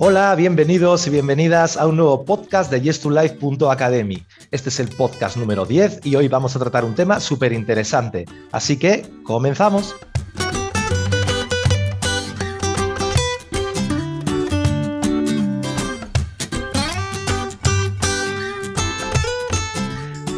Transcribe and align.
Hola, 0.00 0.32
bienvenidos 0.36 1.08
y 1.08 1.10
bienvenidas 1.10 1.76
a 1.76 1.88
un 1.88 1.96
nuevo 1.96 2.24
podcast 2.24 2.70
de 2.70 2.80
yes2life.academy. 2.80 4.24
Este 4.52 4.68
es 4.68 4.78
el 4.78 4.90
podcast 4.90 5.36
número 5.36 5.66
10 5.66 6.06
y 6.06 6.14
hoy 6.14 6.28
vamos 6.28 6.54
a 6.54 6.60
tratar 6.60 6.84
un 6.84 6.94
tema 6.94 7.18
súper 7.18 7.52
interesante. 7.52 8.24
Así 8.52 8.78
que, 8.78 9.04
comenzamos. 9.24 9.96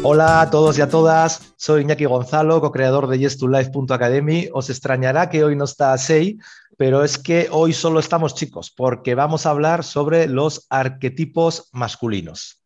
Hola 0.01 0.41
a 0.41 0.49
todos 0.49 0.79
y 0.79 0.81
a 0.81 0.89
todas, 0.89 1.53
soy 1.57 1.83
Iñaki 1.83 2.05
Gonzalo, 2.05 2.59
co-creador 2.61 3.05
de 3.05 3.19
yes2life.academy. 3.19 4.49
Os 4.51 4.71
extrañará 4.71 5.29
que 5.29 5.43
hoy 5.43 5.55
no 5.55 5.65
está 5.65 5.95
Sei, 5.99 6.39
pero 6.81 7.03
es 7.03 7.19
que 7.19 7.47
hoy 7.51 7.73
solo 7.73 7.99
estamos 7.99 8.33
chicos, 8.33 8.73
porque 8.75 9.13
vamos 9.13 9.45
a 9.45 9.51
hablar 9.51 9.83
sobre 9.83 10.25
los 10.27 10.65
arquetipos 10.71 11.69
masculinos. 11.73 12.65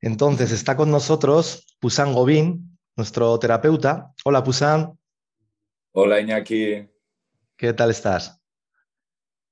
Entonces 0.00 0.52
está 0.52 0.76
con 0.76 0.92
nosotros 0.92 1.76
Pusan 1.80 2.12
Gobín, 2.12 2.78
nuestro 2.94 3.36
terapeuta. 3.40 4.12
Hola 4.24 4.44
Pusan. 4.44 4.96
Hola 5.90 6.20
Iñaki. 6.20 6.88
¿Qué 7.56 7.72
tal 7.72 7.90
estás? 7.90 8.40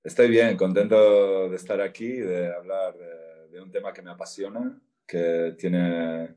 Estoy 0.04 0.28
bien, 0.28 0.56
contento 0.56 1.50
de 1.50 1.56
estar 1.56 1.80
aquí, 1.80 2.06
de 2.06 2.54
hablar 2.54 2.96
de, 2.96 3.48
de 3.50 3.60
un 3.60 3.72
tema 3.72 3.92
que 3.92 4.02
me 4.02 4.12
apasiona, 4.12 4.80
que 5.04 5.56
tiene 5.58 6.36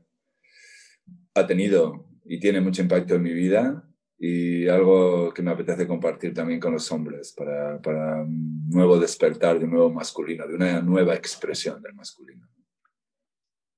ha 1.32 1.46
tenido 1.46 2.08
y 2.24 2.40
tiene 2.40 2.60
mucho 2.60 2.82
impacto 2.82 3.14
en 3.14 3.22
mi 3.22 3.32
vida 3.32 3.85
y 4.18 4.66
algo 4.68 5.32
que 5.32 5.42
me 5.42 5.50
apetece 5.50 5.86
compartir 5.86 6.32
también 6.32 6.58
con 6.58 6.72
los 6.72 6.90
hombres 6.90 7.34
para, 7.36 7.80
para 7.80 8.22
un 8.22 8.68
nuevo 8.68 8.98
despertar 8.98 9.58
de 9.58 9.66
un 9.66 9.72
nuevo 9.72 9.90
masculino, 9.92 10.46
de 10.46 10.54
una 10.54 10.80
nueva 10.80 11.14
expresión 11.14 11.82
del 11.82 11.94
masculino. 11.94 12.46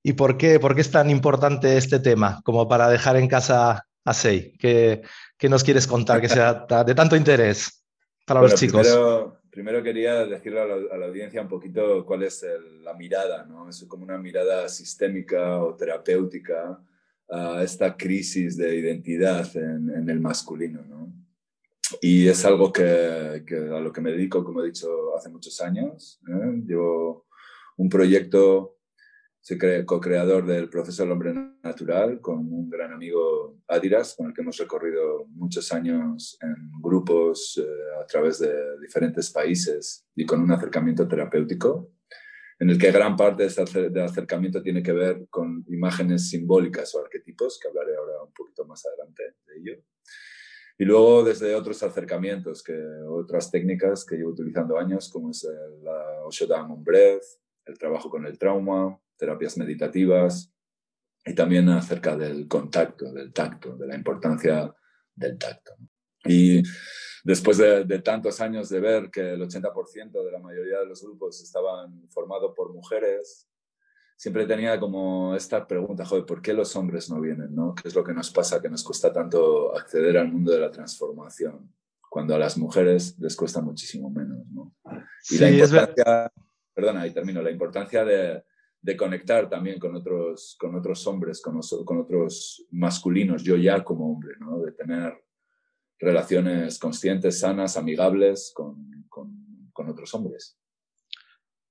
¿Y 0.01 0.13
por 0.13 0.37
qué, 0.37 0.59
por 0.59 0.75
qué 0.75 0.81
es 0.81 0.91
tan 0.91 1.09
importante 1.09 1.75
este 1.77 1.99
tema 1.99 2.41
como 2.45 2.67
para 2.69 2.87
dejar 2.89 3.17
en 3.17 3.27
casa 3.27 3.85
a 4.05 4.13
Sei? 4.13 4.53
¿Qué, 4.57 5.01
qué 5.37 5.49
nos 5.49 5.63
quieres 5.63 5.87
contar 5.87 6.21
que 6.21 6.29
sea 6.29 6.65
de 6.85 6.95
tanto 6.95 7.17
interés 7.17 7.83
para 8.25 8.41
los 8.41 8.55
chicos? 8.55 8.87
Primero, 8.87 9.41
primero 9.51 9.83
quería 9.83 10.25
decirle 10.25 10.61
a 10.61 10.65
la, 10.65 10.75
a 10.93 10.97
la, 10.97 11.05
audiencia 11.07 11.41
un 11.41 11.49
poquito 11.49 12.05
cuál 12.05 12.23
es 12.23 12.43
el, 12.43 12.81
la 12.81 12.93
mirada, 12.93 13.43
¿no? 13.45 13.67
Es 13.67 13.83
como 13.89 14.05
una 14.05 14.17
mirada 14.17 14.69
sistémica 14.69 15.61
o 15.61 15.75
terapéutica 15.75 16.79
a 17.29 17.63
esta 17.63 17.95
crisis 17.95 18.57
de 18.57 18.75
identidad 18.75 19.55
en, 19.55 20.09
el 20.09 20.19
masculino. 20.19 20.83
¿no? 20.85 21.13
Y 22.01 22.27
es 22.27 22.43
algo 22.45 22.71
que, 22.71 22.83
a 22.83 23.79
lo 23.79 23.91
que 23.91 24.01
me 24.01 24.11
dedico, 24.11 24.43
como 24.43 24.61
he 24.61 24.67
dicho, 24.67 25.15
hace 25.15 25.29
muchos 25.29 25.61
años. 25.61 26.19
¿eh? 26.27 26.61
Llevo 26.65 27.27
un 27.77 27.89
proyecto, 27.89 28.77
soy 29.41 29.57
co-creador 29.85 30.45
del 30.45 30.69
Proceso 30.69 31.03
del 31.03 31.11
Hombre 31.11 31.33
Natural 31.63 32.19
con 32.19 32.39
un 32.51 32.69
gran 32.69 32.93
amigo 32.93 33.59
Adiras, 33.67 34.15
con 34.15 34.27
el 34.27 34.33
que 34.33 34.41
hemos 34.41 34.57
recorrido 34.57 35.25
muchos 35.29 35.71
años 35.71 36.37
en 36.41 36.55
grupos 36.81 37.61
eh, 37.63 38.01
a 38.01 38.05
través 38.05 38.39
de 38.39 38.79
diferentes 38.81 39.29
países 39.31 40.05
y 40.15 40.25
con 40.25 40.41
un 40.41 40.51
acercamiento 40.51 41.07
terapéutico 41.07 41.91
en 42.59 42.69
el 42.69 42.77
que 42.77 42.91
gran 42.91 43.15
parte 43.15 43.43
de 43.43 43.49
este 43.49 44.01
acercamiento 44.01 44.61
tiene 44.61 44.83
que 44.83 44.91
ver 44.91 45.27
con 45.29 45.63
imágenes 45.69 46.29
simbólicas 46.29 46.93
o 46.93 47.03
arquetipos, 47.03 47.57
que 47.57 47.69
hablaré 47.69 47.95
ahora 47.95 48.21
un 48.23 48.33
poquito 48.33 48.65
más 48.65 48.85
adelante 48.85 49.23
de 49.47 49.57
ello. 49.57 49.83
Y 50.77 50.85
luego 50.85 51.23
desde 51.23 51.55
otros 51.55 51.81
acercamientos, 51.83 52.61
que, 52.61 52.73
otras 53.07 53.49
técnicas 53.49 54.05
que 54.05 54.17
llevo 54.17 54.31
utilizando 54.31 54.77
años, 54.77 55.09
como 55.09 55.31
es 55.31 55.47
la 55.83 56.25
Osho 56.25 56.45
Diamond 56.45 56.85
Breath, 56.85 57.23
el 57.65 57.77
trabajo 57.77 58.09
con 58.09 58.25
el 58.25 58.37
trauma, 58.37 58.99
terapias 59.17 59.57
meditativas, 59.57 60.53
y 61.25 61.35
también 61.35 61.69
acerca 61.69 62.17
del 62.17 62.47
contacto, 62.47 63.11
del 63.13 63.31
tacto, 63.31 63.75
de 63.75 63.87
la 63.87 63.95
importancia 63.95 64.73
del 65.15 65.37
tacto. 65.37 65.73
Y 66.25 66.61
después 67.23 67.57
de, 67.57 67.83
de, 67.85 67.99
tantos 67.99 68.39
años 68.41 68.69
de 68.69 68.79
ver 68.79 69.09
que 69.09 69.33
el 69.33 69.41
80% 69.41 70.23
de 70.23 70.31
la 70.31 70.39
mayoría 70.39 70.79
de 70.79 70.85
los 70.85 71.01
grupos 71.01 71.41
estaban 71.41 72.07
formados 72.09 72.53
por 72.55 72.73
mujeres, 72.73 73.49
siempre 74.19 74.45
tenía 74.45 74.77
como 74.77 75.33
esta 75.33 75.65
pregunta, 75.65 76.05
joder, 76.05 76.25
¿por 76.25 76.41
qué 76.41 76.53
los 76.53 76.75
hombres 76.75 77.09
no 77.09 77.21
vienen? 77.21 77.55
¿no? 77.55 77.73
¿Qué 77.73 77.87
es 77.87 77.95
lo 77.95 78.03
que 78.03 78.13
nos 78.13 78.29
pasa 78.31 78.61
que 78.61 78.69
nos 78.69 78.83
cuesta 78.83 79.13
tanto 79.13 79.73
acceder 79.73 80.17
al 80.17 80.27
mundo 80.27 80.51
de 80.51 80.59
la 80.59 80.69
transformación? 80.69 81.73
Cuando 82.09 82.35
a 82.35 82.37
las 82.37 82.57
mujeres 82.57 83.17
les 83.17 83.33
cuesta 83.37 83.61
muchísimo 83.61 84.09
menos. 84.09 84.45
¿no? 84.51 84.75
Y 85.29 85.35
sí, 85.35 85.37
la 85.37 85.49
importancia, 85.49 86.31
perdona, 86.73 87.07
y 87.07 87.13
termino, 87.13 87.41
la 87.41 87.49
importancia 87.49 88.03
de, 88.03 88.43
de 88.81 88.97
conectar 88.97 89.49
también 89.49 89.79
con 89.79 89.95
otros, 89.95 90.57
con 90.59 90.75
otros 90.75 91.07
hombres, 91.07 91.41
con, 91.41 91.57
con 91.85 91.99
otros 91.99 92.65
masculinos, 92.71 93.41
yo 93.41 93.55
ya 93.55 93.81
como 93.85 94.11
hombre, 94.11 94.33
¿no? 94.37 94.59
de 94.59 94.73
tener 94.73 95.13
relaciones 95.99 96.79
conscientes, 96.79 97.39
sanas, 97.39 97.77
amigables 97.77 98.51
con, 98.55 99.05
con, 99.09 99.69
con 99.73 99.89
otros 99.89 100.13
hombres. 100.13 100.57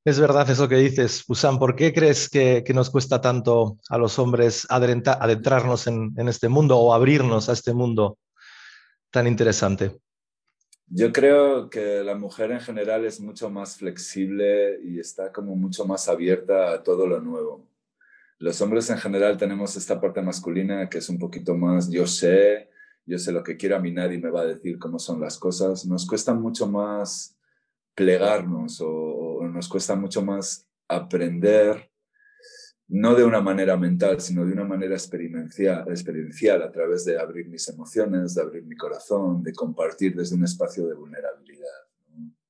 Es 0.05 0.19
verdad 0.21 0.49
eso 0.49 0.69
que 0.69 0.77
dices, 0.77 1.25
Usam. 1.29 1.59
¿Por 1.59 1.75
qué 1.75 1.93
crees 1.93 2.31
que, 2.31 2.63
que, 2.65 2.73
nos 2.73 2.89
cuesta 2.89 3.21
tanto 3.21 3.79
a 3.89 3.99
los 3.99 4.19
hombres 4.19 4.67
adentrarnos 4.71 5.87
en, 5.87 6.15
en, 6.17 6.29
este 6.29 6.49
mundo 6.49 6.79
o 6.79 6.95
abrirnos 6.95 7.49
a 7.49 7.53
este 7.53 7.75
mundo 7.75 8.19
tan 9.11 9.27
interesante? 9.27 9.99
Yo 10.87 11.13
creo 11.13 11.69
que 11.69 12.03
la 12.03 12.15
mujer 12.15 12.53
en 12.53 12.61
general 12.61 13.05
es 13.05 13.21
mucho 13.21 13.51
más 13.51 13.77
flexible 13.77 14.81
y 14.83 14.99
está 14.99 15.31
como 15.31 15.55
mucho 15.55 15.85
más 15.85 16.09
abierta 16.09 16.73
a 16.73 16.83
todo 16.83 17.07
lo 17.07 17.21
nuevo. 17.21 17.69
Los 18.39 18.61
hombres 18.63 18.89
en 18.89 18.99
general 18.99 19.37
tenemos 19.37 19.77
esta 19.77 20.01
parte 20.01 20.23
masculina 20.23 20.89
que 20.89 20.99
es 20.99 21.09
un 21.11 21.19
poquito 21.19 21.55
más 21.55 21.91
yo 21.91 22.07
sé, 22.07 22.68
yo 23.09 23.19
sé 23.19 23.33
lo 23.33 23.43
que 23.43 23.57
quiero, 23.57 23.77
a 23.77 23.81
mí 23.81 23.91
nadie 23.91 24.19
me 24.19 24.31
va 24.31 24.43
a 24.43 24.47
decir 24.47 24.79
cómo 24.79 24.99
son 24.99 25.19
las 25.19 25.39
cosas. 25.39 25.87
Nos 25.87 26.07
cuesta 26.07 26.35
mucho 26.35 26.69
más 26.69 27.35
plegarnos 27.95 28.83
o, 28.83 28.89
o, 28.89 29.49
nos 29.49 29.67
cuesta 29.67 29.97
mucho 29.97 30.23
más 30.23 30.69
aprender, 30.87 31.91
no 32.87 33.15
de 33.15 33.25
una 33.25 33.41
manera 33.41 33.79
mental, 33.79 34.21
sino 34.21 34.45
de 34.45 34.53
una 34.53 34.65
manera 34.65 34.95
experiencial, 34.95 35.89
experiencial 35.89 36.63
a 36.63 36.71
través 36.71 37.07
de 37.07 37.19
abrir 37.19 37.49
mis 37.49 37.67
emociones, 37.69 38.35
de 38.35 38.43
abrir 38.43 38.65
mi 38.65 38.77
corazón, 38.77 39.43
de 39.43 39.55
compartir 39.55 40.15
desde 40.15 40.37
un 40.37 40.45
espacio 40.45 40.87
de 40.87 40.95
vulnerabilidad. 40.95 41.67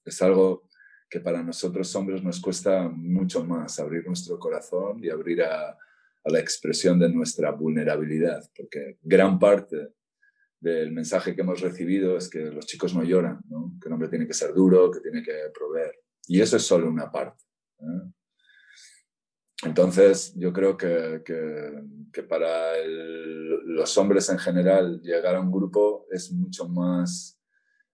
Es 0.04 0.20
algo 0.22 0.64
que 1.08 1.20
para 1.20 1.40
nosotros 1.40 1.94
hombres 1.94 2.22
nos 2.22 2.40
cuesta 2.40 2.88
mucho 2.88 3.44
más 3.44 3.78
abrir 3.78 4.04
nuestro 4.06 4.38
corazón 4.40 5.02
y 5.02 5.08
abrir 5.08 5.42
a, 5.42 5.70
a 5.70 6.30
la 6.30 6.40
expresión 6.40 6.98
de 6.98 7.08
nuestra 7.08 7.52
vulnerabilidad, 7.52 8.42
porque 8.56 8.98
gran 9.02 9.38
parte 9.38 9.97
del 10.60 10.92
mensaje 10.92 11.34
que 11.34 11.42
hemos 11.42 11.60
recibido 11.60 12.16
es 12.16 12.28
que 12.28 12.40
los 12.40 12.66
chicos 12.66 12.94
no 12.94 13.04
lloran, 13.04 13.40
que 13.80 13.88
el 13.88 13.92
hombre 13.92 14.08
tiene 14.08 14.26
que 14.26 14.34
ser 14.34 14.52
duro, 14.52 14.90
que 14.90 15.00
tiene 15.00 15.22
que 15.22 15.50
proveer. 15.54 15.94
Y 16.26 16.40
eso 16.40 16.56
es 16.56 16.62
solo 16.62 16.88
una 16.88 17.10
parte. 17.10 17.44
¿eh? 17.80 18.12
Entonces, 19.64 20.34
yo 20.36 20.52
creo 20.52 20.76
que, 20.76 21.22
que, 21.24 22.22
para 22.22 22.76
los 22.84 23.96
hombres 23.98 24.28
en 24.28 24.38
general 24.38 25.00
llegar 25.02 25.36
a 25.36 25.40
un 25.40 25.50
grupo 25.50 26.06
es 26.10 26.32
mucho 26.32 26.68
más 26.68 27.40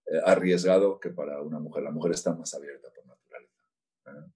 eh, 0.05 0.19
arriesgado 0.25 0.99
que 0.99 1.09
para 1.09 1.41
una 1.41 1.59
mujer. 1.59 1.83
La 1.83 1.91
mujer 1.91 2.11
está 2.11 2.35
más 2.35 2.53
abierta 2.53 2.89
por 2.93 3.05
naturaleza. 3.07 3.63
¿eh? 4.07 4.31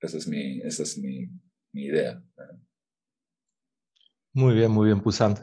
Esa 0.00 0.16
es 0.16 0.26
mi, 0.26 0.60
esa 0.62 0.82
es 0.82 0.98
mi, 0.98 1.28
mi 1.72 1.84
idea. 1.84 2.22
Muy 4.32 4.54
bien, 4.54 4.70
muy 4.70 4.86
bien, 4.86 5.00
Pusan. 5.00 5.36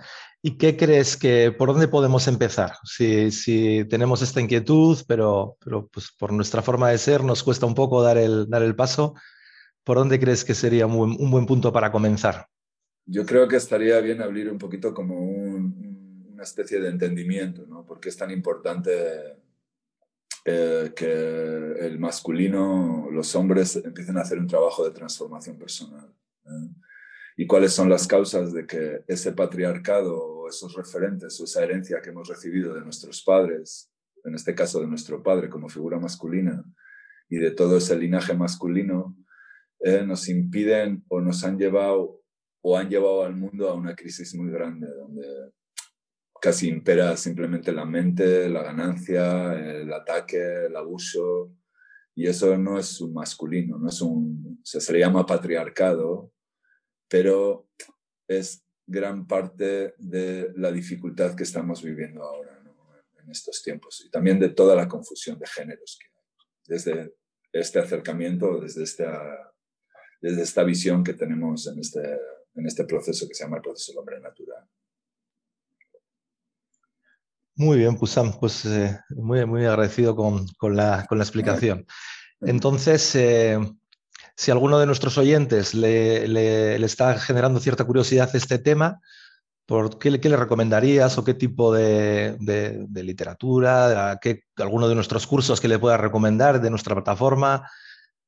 ¿Y 0.45 0.57
qué 0.57 0.75
crees 0.75 1.15
que, 1.15 1.53
por 1.57 1.69
dónde 1.69 1.87
podemos 1.87 2.27
empezar? 2.27 2.73
Si, 2.83 3.31
si 3.31 3.85
tenemos 3.85 4.21
esta 4.21 4.41
inquietud, 4.41 4.97
pero, 5.07 5.55
pero 5.63 5.87
pues 5.87 6.11
por 6.11 6.33
nuestra 6.33 6.61
forma 6.61 6.89
de 6.89 6.97
ser 6.97 7.23
nos 7.23 7.43
cuesta 7.43 7.65
un 7.65 7.73
poco 7.73 8.03
dar 8.03 8.17
el, 8.17 8.49
dar 8.49 8.61
el 8.61 8.75
paso, 8.75 9.15
¿por 9.85 9.97
dónde 9.97 10.19
crees 10.19 10.43
que 10.43 10.53
sería 10.53 10.85
un 10.85 10.97
buen, 10.97 11.15
un 11.17 11.31
buen 11.31 11.45
punto 11.45 11.71
para 11.71 11.93
comenzar? 11.93 12.47
Yo 13.05 13.25
creo 13.25 13.47
que 13.47 13.55
estaría 13.55 14.01
bien 14.01 14.21
abrir 14.21 14.51
un 14.51 14.57
poquito 14.57 14.93
como 14.93 15.17
un, 15.17 16.27
una 16.33 16.43
especie 16.43 16.81
de 16.81 16.89
entendimiento, 16.89 17.65
¿no? 17.65 17.85
Porque 17.85 18.09
es 18.09 18.17
tan 18.17 18.29
importante 18.29 18.91
eh, 20.43 20.91
que 20.93 21.73
el 21.79 21.99
masculino, 21.99 23.07
los 23.13 23.33
hombres 23.35 23.77
empiecen 23.77 24.17
a 24.17 24.23
hacer 24.23 24.39
un 24.39 24.47
trabajo 24.47 24.83
de 24.83 24.91
transformación 24.91 25.57
personal. 25.57 26.13
¿eh? 26.45 26.83
y 27.35 27.47
cuáles 27.47 27.73
son 27.73 27.89
las 27.89 28.07
causas 28.07 28.53
de 28.53 28.65
que 28.65 29.03
ese 29.07 29.31
patriarcado 29.31 30.32
esos 30.47 30.73
referentes 30.75 31.39
o 31.39 31.43
esa 31.43 31.63
herencia 31.63 32.01
que 32.01 32.09
hemos 32.09 32.27
recibido 32.27 32.73
de 32.73 32.81
nuestros 32.81 33.23
padres, 33.23 33.91
en 34.23 34.35
este 34.35 34.55
caso 34.55 34.79
de 34.79 34.87
nuestro 34.87 35.21
padre 35.21 35.49
como 35.49 35.69
figura 35.69 35.99
masculina 35.99 36.63
y 37.29 37.37
de 37.37 37.51
todo 37.51 37.77
ese 37.77 37.97
linaje 37.97 38.33
masculino, 38.33 39.15
eh, 39.79 40.05
nos 40.05 40.29
impiden 40.29 41.03
o 41.09 41.19
nos 41.19 41.43
han 41.43 41.57
llevado 41.57 42.21
o 42.61 42.77
han 42.77 42.89
llevado 42.89 43.23
al 43.23 43.35
mundo 43.35 43.69
a 43.69 43.73
una 43.73 43.95
crisis 43.95 44.33
muy 44.35 44.49
grande 44.49 44.87
donde 44.87 45.51
casi 46.41 46.69
impera 46.69 47.15
simplemente 47.17 47.71
la 47.71 47.85
mente, 47.85 48.49
la 48.49 48.63
ganancia, 48.63 49.53
el 49.53 49.91
ataque, 49.93 50.65
el 50.67 50.75
abuso 50.75 51.53
Y 52.15 52.27
eso 52.27 52.57
no 52.57 52.77
es 52.77 53.01
un 53.01 53.13
masculino, 53.13 53.77
no 53.77 53.89
es 53.89 54.01
un, 54.01 54.59
se 54.63 54.93
le 54.93 54.99
llama 54.99 55.25
patriarcado, 55.25 56.31
pero 57.09 57.67
es 58.27 58.63
gran 58.93 59.25
parte 59.27 59.95
de 59.97 60.53
la 60.55 60.71
dificultad 60.71 61.35
que 61.35 61.43
estamos 61.43 61.81
viviendo 61.81 62.23
ahora 62.23 62.61
en 63.21 63.31
estos 63.31 63.63
tiempos 63.63 64.03
y 64.05 64.11
también 64.11 64.39
de 64.39 64.49
toda 64.49 64.75
la 64.75 64.87
confusión 64.87 65.39
de 65.39 65.47
géneros 65.47 65.97
que 65.99 66.07
hay. 66.07 66.13
Desde 66.65 67.15
este 67.51 67.79
acercamiento, 67.79 68.59
desde 68.59 68.83
esta, 68.83 69.53
desde 70.21 70.43
esta 70.43 70.63
visión 70.63 71.03
que 71.03 71.13
tenemos 71.13 71.67
en 71.67 71.79
este, 71.79 72.19
en 72.55 72.65
este 72.67 72.85
proceso 72.85 73.27
que 73.27 73.33
se 73.33 73.43
llama 73.43 73.57
el 73.57 73.63
proceso 73.63 73.91
del 73.91 73.99
hombre 73.99 74.19
natural. 74.19 74.63
Muy 77.55 77.77
bien, 77.77 77.97
Pusam, 77.97 78.39
pues 78.39 78.65
eh, 78.65 78.99
muy, 79.09 79.45
muy 79.45 79.65
agradecido 79.65 80.15
con, 80.15 80.47
con, 80.57 80.75
la, 80.75 81.05
con 81.07 81.17
la, 81.17 81.23
explicación. 81.23 81.85
Entonces, 82.41 83.15
eh, 83.15 83.59
si 84.35 84.51
alguno 84.51 84.79
de 84.79 84.85
nuestros 84.85 85.17
oyentes 85.17 85.73
le, 85.73 86.27
le, 86.27 86.79
le, 86.79 86.85
está 86.85 87.17
generando 87.19 87.59
cierta 87.59 87.85
curiosidad 87.85 88.35
este 88.35 88.59
tema, 88.59 89.01
¿por 89.65 89.99
qué, 89.99 90.19
qué, 90.19 90.29
le 90.29 90.37
recomendarías 90.37 91.17
o 91.17 91.23
qué 91.23 91.33
tipo 91.33 91.73
de, 91.73 92.37
de, 92.39 92.85
de 92.87 93.03
literatura, 93.03 94.19
qué, 94.21 94.43
alguno 94.57 94.87
de 94.87 94.95
nuestros 94.95 95.27
cursos 95.27 95.61
que 95.61 95.67
le 95.67 95.79
pueda 95.79 95.97
recomendar 95.97 96.61
de 96.61 96.69
nuestra 96.69 96.95
plataforma? 96.95 97.69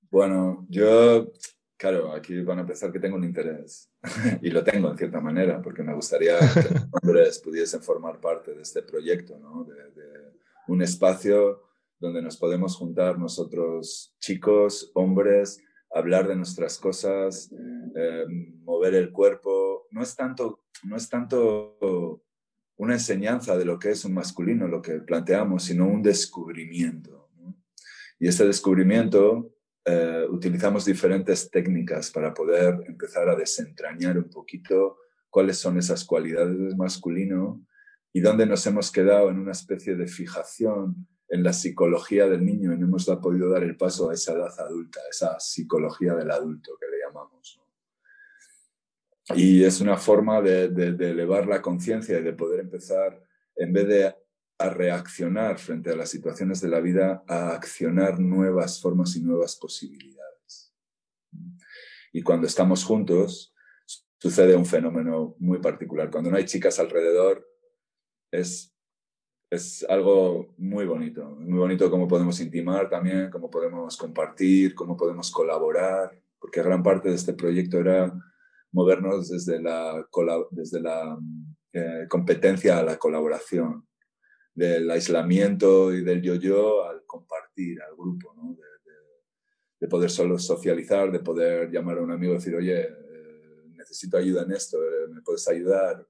Bueno, 0.10 0.66
yo 0.70 1.28
Claro, 1.78 2.14
aquí 2.14 2.42
van 2.42 2.60
a 2.60 2.62
empezar 2.62 2.92
que 2.92 3.00
tengo 3.00 3.18
un 3.18 3.26
interés 3.26 3.92
y 4.42 4.50
lo 4.50 4.64
tengo 4.64 4.90
en 4.90 4.98
cierta 4.98 5.20
manera, 5.20 5.62
porque 5.62 5.84
me 5.84 5.94
gustaría 5.94 6.40
que 6.40 6.74
los 6.74 6.88
hombres 7.04 7.40
pudiesen 7.40 7.82
formar 7.82 8.20
parte 8.22 8.54
de 8.54 8.62
este 8.62 8.82
proyecto, 8.82 9.38
¿no? 9.38 9.66
de, 9.66 9.92
de, 9.92 10.36
un 10.68 10.82
espacio 10.82 11.64
donde 12.00 12.22
nos 12.22 12.38
podemos 12.38 12.76
juntar 12.76 13.20
nosotros, 13.20 14.16
chicos, 14.20 14.92
hombres, 14.96 15.62
hablar 15.96 16.28
de 16.28 16.36
nuestras 16.36 16.78
cosas, 16.78 17.50
eh, 17.96 18.26
mover 18.64 18.96
el 18.96 19.12
cuerpo. 19.12 19.88
No 19.92 20.04
es, 20.04 20.16
tanto, 20.16 20.66
no 20.84 20.98
es 20.98 21.10
tanto 21.10 22.22
una 22.78 22.94
enseñanza 22.94 23.58
de 23.58 23.66
lo 23.66 23.80
que 23.80 23.92
es 23.92 24.04
un 24.04 24.14
masculino, 24.14 24.68
lo 24.68 24.82
que 24.82 25.00
planteamos, 25.00 25.64
sino 25.64 25.88
un 25.88 26.04
descubrimiento. 26.04 27.30
Y 28.20 28.28
este 28.28 28.46
descubrimiento 28.46 29.54
eh, 29.86 30.26
utilizamos 30.30 30.84
diferentes 30.84 31.50
técnicas 31.50 32.12
para 32.12 32.34
poder 32.34 32.84
empezar 32.88 33.30
a 33.30 33.36
desentrañar 33.36 34.18
un 34.18 34.30
poquito 34.30 34.98
cuáles 35.30 35.58
son 35.58 35.78
esas 35.78 36.04
cualidades 36.04 36.76
masculino 36.76 37.66
y 38.12 38.20
dónde 38.20 38.46
nos 38.46 38.66
hemos 38.68 38.92
quedado 38.92 39.30
en 39.30 39.40
una 39.40 39.52
especie 39.52 39.96
de 39.96 40.08
fijación 40.08 41.08
en 41.28 41.44
la 41.44 41.54
psicología 41.54 42.28
del 42.28 42.46
niño 42.46 42.74
y 42.74 42.78
no 42.78 42.86
hemos 42.86 43.06
podido 43.22 43.50
dar 43.50 43.64
el 43.64 43.78
paso 43.78 44.10
a 44.10 44.14
esa 44.14 44.34
edad 44.34 44.60
adulta, 44.60 45.00
esa 45.10 45.40
psicología 45.40 46.14
del 46.14 46.32
adulto 46.32 46.78
que 46.80 46.88
le 46.88 47.00
llamamos. 47.00 47.62
Y 49.36 49.64
es 49.64 49.82
una 49.82 49.98
forma 49.98 50.42
de, 50.42 50.70
de, 50.70 50.94
de 50.94 51.12
elevar 51.12 51.48
la 51.48 51.62
conciencia 51.62 52.20
y 52.20 52.24
de 52.24 52.34
poder 52.34 52.60
empezar, 52.60 53.24
en 53.56 53.74
vez 53.74 53.88
de 53.88 54.16
a 54.58 54.70
reaccionar 54.70 55.58
frente 55.60 55.92
a 55.92 55.96
las 55.96 56.10
situaciones 56.10 56.62
de 56.62 56.70
la 56.70 56.80
vida, 56.80 57.24
a 57.28 57.54
accionar 57.54 58.20
nuevas 58.20 58.82
formas 58.82 59.16
y 59.16 59.22
nuevas 59.22 59.56
posibilidades. 59.56 60.74
Y 62.14 62.22
cuando 62.22 62.48
estamos 62.48 62.84
juntos, 62.86 63.54
sucede 64.18 64.56
un 64.56 64.66
fenómeno 64.66 65.36
muy 65.40 65.60
particular. 65.60 66.10
Cuando 66.10 66.32
no 66.32 66.38
hay 66.38 66.46
chicas 66.46 66.80
alrededor, 66.80 67.46
es, 68.32 68.75
es 69.50 69.86
algo 69.88 70.54
muy 70.58 70.86
bonito. 70.86 71.26
Muy 71.40 71.60
bonito 71.60 71.90
cómo 71.90 72.08
podemos 72.08 72.40
intimar 72.40 72.90
también, 72.90 73.30
cómo 73.30 73.50
podemos 73.50 73.98
compartir, 73.98 74.76
cómo 74.76 74.98
podemos 74.98 75.32
colaborar, 75.32 76.12
porque 76.40 76.62
gran 76.62 76.84
parte 76.84 77.10
de 77.10 77.16
este 77.16 77.34
proyecto 77.34 77.80
era 77.80 78.14
movernos 78.72 79.30
desde 79.30 79.62
la, 79.62 80.06
desde 80.52 80.82
la 80.82 81.18
eh, 81.74 82.06
competencia 82.10 82.80
a 82.80 82.84
la 82.84 82.98
colaboración 82.98 83.88
del 84.54 84.90
aislamiento 84.90 85.94
y 85.94 86.04
del 86.04 86.22
yo-yo 86.22 86.86
al 86.88 87.06
compartir, 87.06 87.82
al 87.82 87.96
grupo, 87.96 88.34
¿no? 88.36 88.54
de, 88.54 88.64
de, 88.64 88.98
de, 89.82 89.88
poder 89.88 90.10
solo 90.10 90.40
socializar, 90.40 91.12
de 91.12 91.20
poder 91.20 91.70
llamar 91.72 91.98
a 91.98 92.02
un 92.02 92.12
amigo 92.12 92.34
y 92.34 92.38
decir, 92.38 92.56
oye, 92.56 92.82
eh, 92.84 93.64
necesito 93.74 94.18
ayuda 94.18 94.44
en 94.44 94.52
esto, 94.54 94.78
eh, 94.78 95.08
¿me 95.10 95.22
puedes 95.22 95.48
ayudar? 95.48 96.06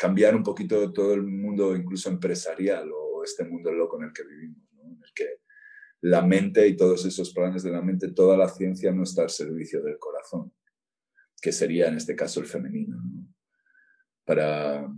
Cambiar 0.00 0.34
un 0.34 0.42
poquito 0.42 0.90
todo 0.94 1.12
el 1.12 1.22
mundo, 1.22 1.76
incluso 1.76 2.08
empresarial, 2.08 2.90
o 2.90 3.22
este 3.22 3.44
mundo 3.44 3.70
loco 3.70 3.98
en 3.98 4.04
el 4.04 4.12
que 4.14 4.24
vivimos, 4.24 4.62
en 4.82 4.92
el 4.92 5.12
que 5.14 5.40
la 6.00 6.22
mente 6.22 6.66
y 6.66 6.74
todos 6.74 7.04
esos 7.04 7.34
planes 7.34 7.62
de 7.62 7.70
la 7.70 7.82
mente, 7.82 8.10
toda 8.12 8.34
la 8.34 8.48
ciencia 8.48 8.92
no 8.92 9.02
está 9.02 9.24
al 9.24 9.28
servicio 9.28 9.82
del 9.82 9.98
corazón, 9.98 10.54
que 11.42 11.52
sería 11.52 11.88
en 11.88 11.98
este 11.98 12.16
caso 12.16 12.40
el 12.40 12.46
femenino. 12.46 12.96
¿no? 12.96 13.28
Para, 14.24 14.90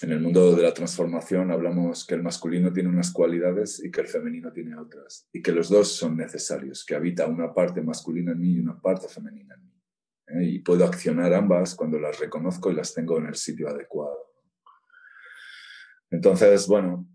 en 0.00 0.10
el 0.10 0.20
mundo 0.20 0.56
de 0.56 0.62
la 0.62 0.72
transformación 0.72 1.50
hablamos 1.50 2.06
que 2.06 2.14
el 2.14 2.22
masculino 2.22 2.72
tiene 2.72 2.88
unas 2.88 3.12
cualidades 3.12 3.84
y 3.84 3.90
que 3.90 4.00
el 4.00 4.08
femenino 4.08 4.50
tiene 4.54 4.74
otras, 4.74 5.28
y 5.34 5.42
que 5.42 5.52
los 5.52 5.68
dos 5.68 5.92
son 5.92 6.16
necesarios, 6.16 6.82
que 6.86 6.94
habita 6.94 7.26
una 7.26 7.52
parte 7.52 7.82
masculina 7.82 8.32
en 8.32 8.40
mí 8.40 8.52
y 8.54 8.60
una 8.60 8.80
parte 8.80 9.06
femenina 9.06 9.54
en 9.54 9.66
mí. 9.66 9.71
¿Eh? 10.28 10.44
Y 10.44 10.58
puedo 10.60 10.84
accionar 10.84 11.32
ambas 11.34 11.74
cuando 11.74 11.98
las 11.98 12.18
reconozco 12.18 12.70
y 12.70 12.74
las 12.74 12.94
tengo 12.94 13.18
en 13.18 13.26
el 13.26 13.34
sitio 13.34 13.68
adecuado. 13.68 14.18
Entonces, 16.10 16.66
bueno, 16.66 17.08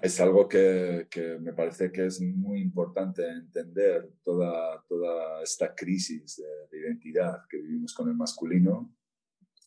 es 0.00 0.20
algo 0.20 0.48
que, 0.48 1.08
que, 1.10 1.38
me 1.40 1.52
parece 1.52 1.90
que 1.90 2.06
es 2.06 2.20
muy 2.20 2.60
importante 2.60 3.28
entender 3.28 4.08
toda, 4.22 4.84
toda 4.88 5.42
esta 5.42 5.74
crisis 5.74 6.36
de, 6.36 6.46
de 6.70 6.86
identidad 6.86 7.40
que 7.48 7.58
vivimos 7.58 7.92
con 7.94 8.08
el 8.08 8.14
masculino 8.14 8.94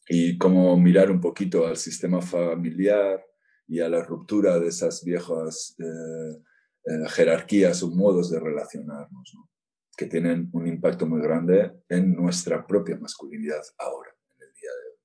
y 0.08 0.38
cómo 0.38 0.78
mirar 0.78 1.12
un 1.12 1.20
poquito 1.20 1.68
al 1.68 1.78
sistema 1.78 2.22
familiar 2.22 3.24
y 3.68 3.80
a 3.80 3.88
la 3.88 4.04
ruptura 4.04 4.60
de 4.60 4.68
esas 4.68 5.04
viejas 5.04 5.76
eh, 5.80 6.42
eh, 6.86 7.10
jerarquías 7.10 7.82
o 7.84 7.90
modos 7.90 8.30
de 8.30 8.40
relacionarnos, 8.40 9.32
¿no? 9.34 9.50
Que 9.96 10.06
tienen 10.06 10.50
un 10.54 10.68
impacto 10.68 11.06
muy 11.06 11.22
grande 11.22 11.72
en 11.90 12.14
nuestra 12.16 12.66
propia 12.66 12.98
masculinidad 13.00 13.62
ahora, 13.78 14.10
en 14.36 14.48
el 14.48 14.54
día 14.54 14.70
de 14.70 14.90
hoy. 14.90 14.98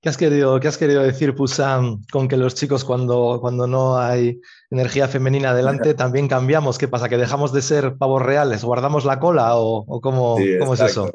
¿Qué 0.00 0.08
has 0.08 0.16
querido, 0.16 0.60
qué 0.60 0.68
has 0.68 0.78
querido 0.78 1.02
decir, 1.02 1.34
Pusam, 1.34 2.02
con 2.12 2.28
que 2.28 2.36
los 2.36 2.54
chicos 2.54 2.84
cuando, 2.84 3.38
cuando 3.40 3.66
no 3.66 3.98
hay 3.98 4.40
energía 4.70 5.08
femenina 5.08 5.54
delante 5.54 5.94
también 5.94 6.28
cambiamos? 6.28 6.78
¿Qué 6.78 6.88
pasa? 6.88 7.08
¿Que 7.08 7.16
dejamos 7.16 7.52
de 7.52 7.62
ser 7.62 7.96
pavos 7.96 8.22
reales? 8.22 8.64
¿Guardamos 8.64 9.04
la 9.04 9.18
cola 9.18 9.56
o, 9.56 9.84
o 9.86 10.00
cómo, 10.00 10.36
sí, 10.38 10.58
cómo 10.58 10.74
es 10.74 10.80
eso? 10.80 11.10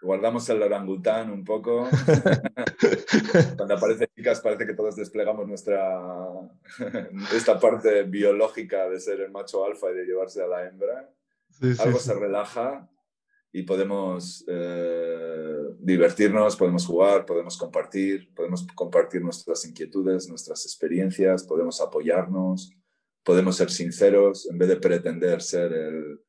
guardamos 0.00 0.48
el 0.48 0.62
orangután 0.62 1.30
un 1.30 1.44
poco. 1.44 1.88
Cuando 3.56 3.74
aparecen 3.74 4.08
chicas 4.14 4.40
parece 4.40 4.66
que 4.66 4.74
todos 4.74 4.96
desplegamos 4.96 5.46
nuestra 5.46 6.00
esta 7.34 7.58
parte 7.58 8.04
biológica 8.04 8.88
de 8.88 9.00
ser 9.00 9.20
el 9.20 9.30
macho 9.30 9.64
alfa 9.64 9.90
y 9.90 9.94
de 9.94 10.04
llevarse 10.04 10.42
a 10.42 10.46
la 10.46 10.66
hembra. 10.66 11.10
Sí, 11.60 11.74
Algo 11.78 11.98
sí. 11.98 12.06
se 12.06 12.14
relaja 12.14 12.88
y 13.52 13.62
podemos 13.62 14.44
eh, 14.46 15.62
divertirnos, 15.78 16.56
podemos 16.56 16.86
jugar, 16.86 17.24
podemos 17.24 17.56
compartir, 17.56 18.32
podemos 18.34 18.66
compartir 18.74 19.22
nuestras 19.22 19.64
inquietudes, 19.64 20.28
nuestras 20.28 20.64
experiencias, 20.64 21.44
podemos 21.44 21.80
apoyarnos, 21.80 22.70
podemos 23.24 23.56
ser 23.56 23.70
sinceros 23.70 24.48
en 24.50 24.58
vez 24.58 24.68
de 24.68 24.76
pretender 24.76 25.40
ser 25.42 25.72
el, 25.72 26.20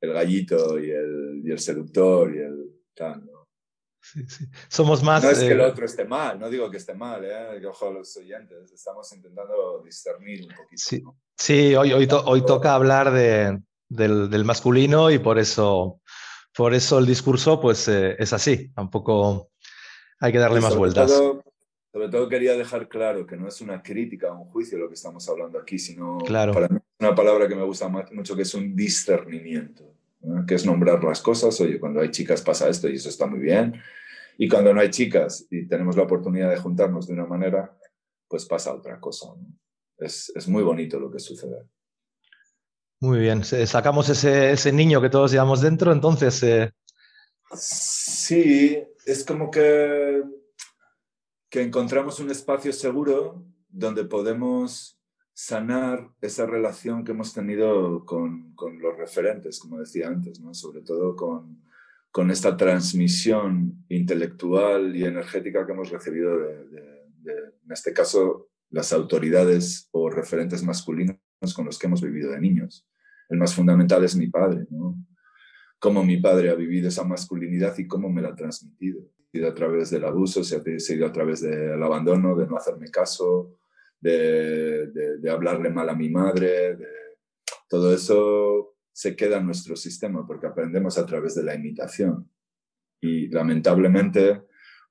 el 0.00 0.12
gallito 0.12 0.78
y 0.78 0.90
el, 0.90 1.42
y 1.44 1.50
el 1.50 1.58
seductor 1.58 2.34
y 2.34 2.38
el 2.38 2.72
¿no? 2.98 3.46
Sí, 4.00 4.24
sí. 4.28 4.46
Somos 4.68 5.02
más. 5.02 5.22
No 5.22 5.30
es 5.30 5.40
que 5.40 5.52
el 5.52 5.60
otro 5.60 5.84
esté 5.84 6.04
mal, 6.04 6.38
no 6.38 6.48
digo 6.48 6.70
que 6.70 6.78
esté 6.78 6.94
mal, 6.94 7.24
¿eh? 7.24 7.66
ojo 7.66 7.88
a 7.88 7.90
los 7.90 8.16
oyentes, 8.16 8.72
estamos 8.72 9.12
intentando 9.12 9.82
discernir 9.84 10.42
un 10.42 10.56
poquito. 10.56 10.82
Sí, 10.82 11.02
¿no? 11.02 11.18
sí 11.36 11.74
hoy, 11.74 11.92
hoy, 11.92 12.06
to 12.06 12.24
hoy 12.24 12.44
toca 12.44 12.74
hablar 12.74 13.10
de, 13.10 13.60
del, 13.88 14.30
del, 14.30 14.44
masculino 14.44 15.10
y 15.10 15.18
por 15.18 15.38
eso, 15.38 16.00
por 16.56 16.74
eso 16.74 16.98
el 16.98 17.06
discurso 17.06 17.60
pues, 17.60 17.88
eh, 17.88 18.16
es 18.18 18.32
así, 18.32 18.70
tampoco 18.72 19.50
hay 20.20 20.32
que 20.32 20.38
darle 20.38 20.60
más 20.60 20.76
vueltas. 20.76 21.10
Todo, 21.10 21.42
sobre 21.92 22.08
todo 22.08 22.28
quería 22.28 22.56
dejar 22.56 22.88
claro 22.88 23.26
que 23.26 23.36
no 23.36 23.48
es 23.48 23.60
una 23.60 23.82
crítica 23.82 24.32
o 24.32 24.42
un 24.42 24.50
juicio 24.50 24.78
lo 24.78 24.88
que 24.88 24.94
estamos 24.94 25.28
hablando 25.28 25.58
aquí, 25.58 25.78
sino 25.78 26.18
claro. 26.18 26.52
para 26.52 26.68
mí 26.68 26.78
una 26.98 27.14
palabra 27.14 27.46
que 27.46 27.54
me 27.54 27.64
gusta 27.64 27.88
mucho 27.88 28.34
que 28.34 28.42
es 28.42 28.54
un 28.54 28.74
discernimiento 28.74 29.96
que 30.46 30.54
es 30.54 30.66
nombrar 30.66 31.02
las 31.04 31.20
cosas. 31.20 31.60
Oye, 31.60 31.78
cuando 31.78 32.00
hay 32.00 32.10
chicas 32.10 32.42
pasa 32.42 32.68
esto 32.68 32.88
y 32.88 32.96
eso 32.96 33.08
está 33.08 33.26
muy 33.26 33.40
bien. 33.40 33.80
Y 34.38 34.48
cuando 34.48 34.74
no 34.74 34.80
hay 34.80 34.90
chicas 34.90 35.46
y 35.50 35.66
tenemos 35.66 35.96
la 35.96 36.02
oportunidad 36.02 36.50
de 36.50 36.58
juntarnos 36.58 37.06
de 37.06 37.14
una 37.14 37.26
manera, 37.26 37.76
pues 38.28 38.44
pasa 38.46 38.74
otra 38.74 39.00
cosa. 39.00 39.28
¿no? 39.36 39.46
Es, 39.98 40.32
es, 40.34 40.48
muy 40.48 40.62
bonito 40.62 40.98
lo 41.00 41.10
que 41.10 41.18
sucede. 41.18 41.62
Muy 43.00 43.18
bien, 43.18 43.44
sacamos 43.44 44.08
ese, 44.08 44.52
ese 44.52 44.72
niño 44.72 45.02
que 45.02 45.10
todos 45.10 45.30
llevamos 45.30 45.60
dentro, 45.60 45.92
entonces... 45.92 46.42
Eh... 46.42 46.72
Sí, 47.52 48.82
es 49.04 49.24
como 49.24 49.50
que, 49.50 50.22
que 51.50 51.62
encontramos 51.62 52.18
un 52.20 52.30
espacio 52.30 52.72
seguro 52.72 53.44
donde 53.68 54.04
podemos 54.04 54.98
sanar 55.34 56.08
esa 56.22 56.46
relación 56.46 57.04
que 57.04 57.12
hemos 57.12 57.34
tenido 57.34 58.06
con, 58.06 58.54
con 58.54 58.78
los 58.78 58.96
referentes, 58.96 59.58
como 59.58 59.78
decía 59.78 60.08
antes, 60.08 60.40
¿no? 60.40 60.54
sobre 60.54 60.80
todo 60.80 61.14
con, 61.14 61.62
con, 62.10 62.30
esta 62.30 62.56
transmisión 62.56 63.84
intelectual 63.90 64.96
y 64.96 65.04
energética 65.04 65.66
que 65.66 65.72
hemos 65.72 65.90
recibido 65.90 66.38
de, 66.38 67.04
en 67.62 67.70
este 67.70 67.92
caso, 67.92 68.48
las 68.70 68.94
autoridades 68.94 69.90
o 69.92 70.08
referentes 70.08 70.62
masculinos 70.62 71.18
con 71.54 71.66
los 71.66 71.78
que 71.78 71.86
hemos 71.86 72.02
vivido 72.02 72.30
de 72.32 72.40
niños. 72.40 72.86
El 73.28 73.38
más 73.38 73.54
fundamental 73.54 74.04
es 74.04 74.16
mi 74.16 74.28
padre, 74.28 74.66
¿no? 74.70 74.96
Cómo 75.78 76.02
mi 76.04 76.16
padre 76.16 76.50
ha 76.50 76.54
vivido 76.54 76.88
esa 76.88 77.04
masculinidad 77.04 77.76
y 77.78 77.86
cómo 77.86 78.08
me 78.08 78.22
la 78.22 78.30
ha 78.30 78.34
transmitido. 78.34 79.02
Ha 79.02 79.30
sido 79.30 79.48
a 79.48 79.54
través 79.54 79.90
del 79.90 80.04
abuso, 80.04 80.42
se 80.42 80.56
ha 80.56 80.78
sido 80.78 81.06
a 81.06 81.12
través 81.12 81.42
del 81.42 81.82
abandono, 81.82 82.34
de 82.34 82.46
no 82.46 82.56
hacerme 82.56 82.90
caso, 82.90 83.58
de, 84.00 85.20
hablarle 85.30 85.70
mal 85.70 85.88
a 85.88 85.94
mi 85.94 86.08
madre, 86.08 86.78
todo 87.68 87.92
eso 87.92 88.76
se 88.92 89.16
queda 89.16 89.38
en 89.38 89.46
nuestro 89.46 89.76
sistema 89.76 90.26
porque 90.26 90.46
aprendemos 90.46 90.96
a 90.98 91.04
través 91.04 91.34
de 91.34 91.42
la 91.42 91.54
imitación. 91.54 92.30
Y 93.00 93.28
lamentablemente, 93.28 94.42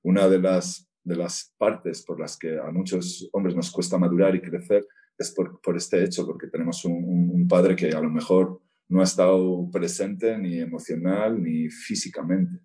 una 0.02 0.28
de 0.28 0.38
las, 0.38 0.85
de 1.06 1.16
las 1.16 1.54
partes 1.56 2.02
por 2.02 2.18
las 2.18 2.36
que 2.36 2.58
a 2.58 2.70
muchos 2.72 3.28
hombres 3.32 3.54
nos 3.54 3.70
cuesta 3.70 3.96
madurar 3.96 4.34
y 4.34 4.40
crecer 4.40 4.84
es 5.16 5.32
por, 5.32 5.76
este 5.76 6.02
hecho, 6.04 6.26
porque 6.26 6.48
tenemos 6.48 6.84
un, 6.84 7.46
padre 7.48 7.76
que 7.76 7.90
a 7.90 8.00
lo 8.00 8.10
mejor 8.10 8.60
no 8.88 9.00
ha 9.00 9.04
estado 9.04 9.70
presente 9.70 10.36
ni 10.36 10.58
emocional 10.58 11.40
ni 11.40 11.70
físicamente. 11.70 12.60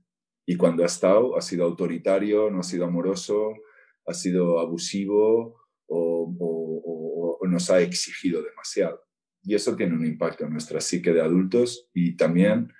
Y 0.45 0.57
cuando 0.57 0.83
ha 0.83 0.88
estado, 0.88 1.38
ha 1.38 1.41
sido 1.41 1.63
autoritario, 1.65 2.50
no 2.50 2.60
ha 2.60 2.63
sido 2.63 2.86
amoroso, 2.86 3.53
ha 4.07 4.13
sido 4.13 4.60
abusivo 4.60 5.55
o, 5.88 7.38
nos 7.48 7.69
ha 7.69 7.81
exigido 7.81 8.41
demasiado. 8.41 9.01
Y 9.43 9.55
eso 9.55 9.75
tiene 9.75 9.93
un 9.93 10.05
impacto 10.05 10.45
en 10.45 10.51
nuestra 10.51 10.79
psique 10.79 11.13
de 11.13 11.21
adultos 11.21 11.89
y 11.93 12.15
también 12.15 12.71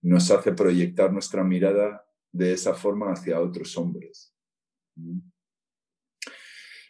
nos 0.00 0.30
hace 0.30 0.52
proyectar 0.52 1.12
nuestra 1.12 1.42
mirada 1.44 2.04
de 2.30 2.52
esa 2.52 2.74
forma 2.74 3.12
hacia 3.12 3.40
otros 3.40 3.76
hombres. 3.76 4.31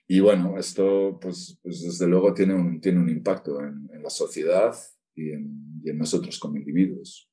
Y 0.09 0.21
bueno, 0.21 0.59
esto 0.59 1.19
pues, 1.21 1.59
pues, 1.63 1.83
desde 1.83 2.07
luego 2.07 2.35
tiene 2.35 2.55
un, 2.55 2.81
tiene 2.81 3.01
un 3.01 3.09
impacto 3.09 3.61
en, 3.61 3.89
la 4.03 4.11
sociedad 4.11 4.75
y 5.15 5.31
en, 5.31 5.83
nosotros 5.97 6.39
como 6.39 6.57
individuos. 6.57 7.31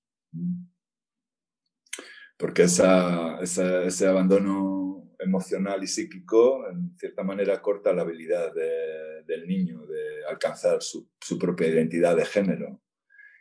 Porque 2.37 2.63
esa, 2.63 3.39
ese 3.41 4.07
abandono 4.07 4.89
emocional 5.19 5.83
y 5.83 5.87
psíquico, 5.87 6.67
en 6.69 6.97
cierta 6.97 7.23
manera, 7.23 7.61
corta 7.61 7.93
la 7.93 8.03
habilidad 8.03 8.53
del 8.53 9.47
niño 9.47 9.85
de 9.85 10.25
alcanzar 10.27 10.81
su, 10.81 11.09
propia 11.37 11.67
identidad 11.67 12.15
de 12.15 12.25
género 12.25 12.81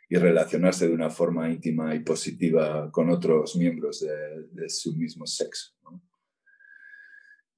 y 0.09 0.17
relacionarse 0.17 0.87
de 0.87 0.93
una 0.93 1.09
forma 1.09 1.49
íntima 1.49 1.95
y 1.95 1.99
positiva 1.99 2.91
con 2.91 3.09
otros 3.09 3.55
miembros 3.55 4.01
de, 4.01 4.69
su 4.69 4.95
mismo 4.95 5.25
sexo. 5.25 5.73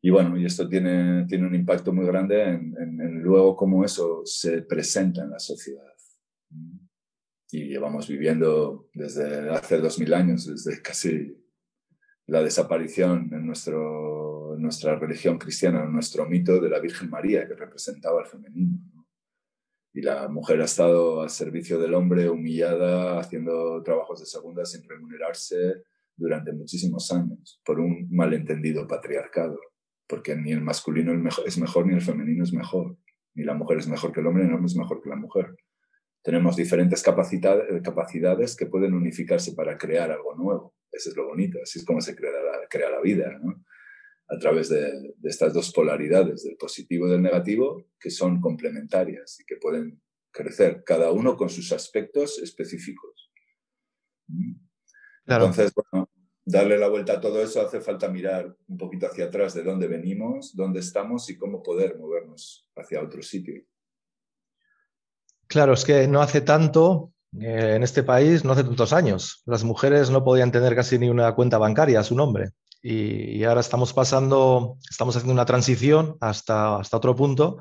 Y 0.03 0.10
bueno, 0.10 0.36
y 0.36 0.46
esto 0.46 0.67
tiene, 0.67 1.25
tiene 1.27 1.46
un 1.46 1.53
impacto 1.53 1.93
muy 1.93 2.05
grande 2.08 2.41
en, 2.41 2.75
en, 2.79 3.22
luego 3.22 3.55
cómo 3.55 3.86
eso 3.86 4.24
se 4.25 4.63
presenta 4.63 5.24
en 5.24 5.29
la 5.29 5.39
sociedad. 5.39 5.93
Y 7.51 7.67
llevamos 7.67 8.08
viviendo 8.08 8.89
desde 8.93 9.50
hace 9.50 9.77
dos 9.77 10.00
mil 10.00 10.13
años, 10.13 10.48
desde 10.48 10.81
casi 10.81 11.38
la 12.25 12.41
desaparición 12.41 13.29
en, 13.31 13.46
nuestro, 13.46 14.55
nuestra 14.58 14.98
religión 14.98 15.38
cristiana, 15.38 15.84
en 15.84 15.93
nuestro 15.93 16.25
mito 16.27 16.60
de 16.60 16.70
la 16.70 16.79
Virgen 16.79 17.10
María, 17.10 17.48
que 17.48 17.53
representaba 17.53 18.22
el 18.22 18.27
femenino. 18.27 18.79
Y 19.93 20.01
la 20.01 20.29
mujer 20.29 20.62
ha 20.62 20.65
estado 20.65 21.22
al 21.22 21.29
servicio 21.29 21.77
del 21.77 21.93
hombre, 21.93 22.29
humillada, 22.29 23.20
haciendo 23.20 23.84
trabajos 23.84 24.22
de 24.22 24.25
segunda 24.25 24.65
sin 24.65 24.88
remunerarse 24.88 25.84
durante 26.15 26.53
muchísimos 26.53 27.12
años, 27.12 27.62
por 27.65 27.79
un 27.79 28.08
malentendido 28.10 28.88
patriarcado, 28.88 29.60
porque 30.11 30.35
ni 30.35 30.51
el 30.51 30.61
masculino 30.61 31.11
es 31.45 31.57
mejor 31.57 31.87
ni 31.87 31.95
el 31.95 32.01
femenino 32.01 32.43
es 32.43 32.53
mejor, 32.53 32.97
ni 33.33 33.43
la 33.43 33.55
mujer 33.55 33.79
es 33.79 33.87
mejor 33.87 34.11
que 34.11 34.19
el 34.19 34.27
hombre 34.27 34.43
ni 34.43 34.49
el 34.49 34.55
hombre 34.55 34.69
es 34.69 34.77
mejor 34.77 35.01
que 35.01 35.09
la 35.09 35.15
mujer. 35.15 35.55
Tenemos 36.21 36.55
diferentes 36.55 37.01
capacidades 37.01 38.55
que 38.55 38.67
pueden 38.67 38.93
unificarse 38.93 39.53
para 39.53 39.77
crear 39.77 40.11
algo 40.11 40.35
nuevo 40.35 40.75
eso 40.91 41.09
es 41.09 41.15
lo 41.15 41.27
bonito, 41.27 41.59
así 41.63 41.79
es 41.79 41.85
como 41.85 42.01
se 42.01 42.15
crea 42.15 42.31
la, 42.31 42.67
crea 42.69 42.89
la 42.89 43.01
vida, 43.01 43.37
¿no? 43.41 43.63
a 44.27 44.37
través 44.37 44.69
de, 44.69 45.13
estas 45.23 45.53
dos 45.53 45.71
polaridades, 45.73 46.43
del 46.43 46.55
positivo 46.55 47.07
y 47.07 47.11
del 47.11 47.21
negativo, 47.21 47.85
que 47.99 48.09
son 48.09 48.39
complementarias 48.39 49.39
y 49.39 49.45
que 49.45 49.57
pueden 49.57 50.01
crecer, 50.31 50.83
cada 50.85 51.11
uno 51.11 51.35
con 51.35 51.49
sus 51.49 51.71
aspectos 51.73 52.39
específicos. 52.39 53.31
¿Mm? 54.27 54.55
Entonces, 55.25 55.73
bueno, 55.73 56.09
darle 56.51 56.77
la 56.77 56.89
vuelta 56.89 57.13
a 57.13 57.22
todo 57.22 57.41
eso 57.41 57.62
hace 57.62 57.79
falta 57.79 58.10
mirar 58.10 58.55
un 58.67 58.77
poquito 58.77 59.08
hacia 59.08 59.25
atrás 59.25 59.53
de 59.53 59.63
dónde 59.63 59.88
venimos, 59.88 60.55
dónde 60.55 60.81
estamos 60.81 61.29
y 61.29 61.38
cómo 61.38 61.63
poder 61.63 61.98
movernos 61.98 62.67
hacia 62.75 63.01
otro 63.01 63.24
sitio. 63.24 63.63
Claro, 65.48 65.74
es 65.74 65.86
que 65.86 66.08
no 66.08 66.22
hace 66.22 66.41
tanto 66.41 67.12
eh, 67.39 67.75
en 67.75 67.84
este 67.84 68.03
país 68.03 68.43
no 68.43 68.51
hace 68.51 68.63
tantos 68.63 68.91
años. 68.91 69.41
Las 69.46 69.63
mujeres 69.63 70.10
no 70.10 70.24
podían 70.24 70.51
tener 70.51 70.75
casi 70.75 71.00
ni 71.00 71.10
una 71.10 71.34
cuenta 71.34 71.58
bancaria 71.58 72.00
a 72.00 72.03
su 72.03 72.15
nombre. 72.15 72.51
Y, 72.84 73.43
ahora 73.43 73.62
estamos 73.62 73.93
pasando, 73.93 74.77
estamos 74.89 75.15
haciendo 75.15 75.34
una 75.34 75.46
transición 75.46 76.17
hasta, 76.20 76.77
hasta 76.77 76.98
otro 76.98 77.15
punto. 77.15 77.60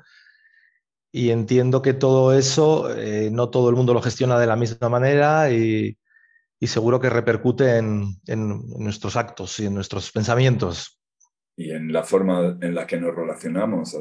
Y 1.13 1.31
entiendo 1.31 1.83
que 1.83 1.93
todo 1.93 2.33
eso, 2.33 2.93
eh, 2.97 3.31
no 3.31 3.51
todo 3.51 3.69
el 3.69 3.77
mundo 3.77 3.95
lo 3.95 4.03
gestiona 4.03 4.39
de 4.39 4.47
la 4.47 4.57
misma 4.57 4.89
manera 4.89 5.51
y, 5.53 5.97
seguro 6.67 7.01
que 7.01 7.09
repercute 7.09 7.79
en, 7.79 8.21
en, 8.27 8.63
nuestros 8.79 9.17
actos 9.17 9.59
y 9.61 9.67
en 9.67 9.75
nuestros 9.75 10.13
pensamientos. 10.13 11.01
Y 11.57 11.71
en 11.71 11.93
la 11.93 12.03
forma 12.03 12.59
en 12.61 12.75
la 12.75 12.87
que 12.87 13.01
nos 13.01 13.15
relacionamos. 13.15 13.97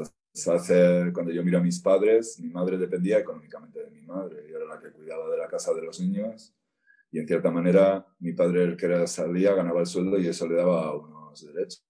Hace, 0.46 1.10
cuando 1.12 1.32
yo 1.32 1.42
miro 1.42 1.58
a 1.58 1.62
mis 1.62 1.80
padres, 1.80 2.38
mi 2.38 2.50
madre 2.50 2.78
dependía 2.78 3.18
económicamente 3.18 3.82
de 3.82 3.90
mi 3.90 4.02
madre 4.02 4.44
y 4.48 4.52
era 4.52 4.64
la 4.64 4.78
que 4.78 4.92
cuidaba 4.92 5.28
de 5.28 5.38
la 5.38 5.48
casa 5.48 5.74
de 5.74 5.82
los 5.82 6.00
niños. 6.00 6.54
Y 7.10 7.18
en 7.18 7.26
cierta 7.26 7.50
manera, 7.50 8.06
mi 8.20 8.32
padre, 8.32 8.62
el 8.62 8.76
que 8.76 9.06
salía, 9.06 9.54
ganaba 9.54 9.80
el 9.80 9.86
sueldo 9.86 10.18
y 10.18 10.28
eso 10.28 10.46
le 10.46 10.56
daba 10.56 10.94
unos 10.94 11.44
derechos. 11.44 11.82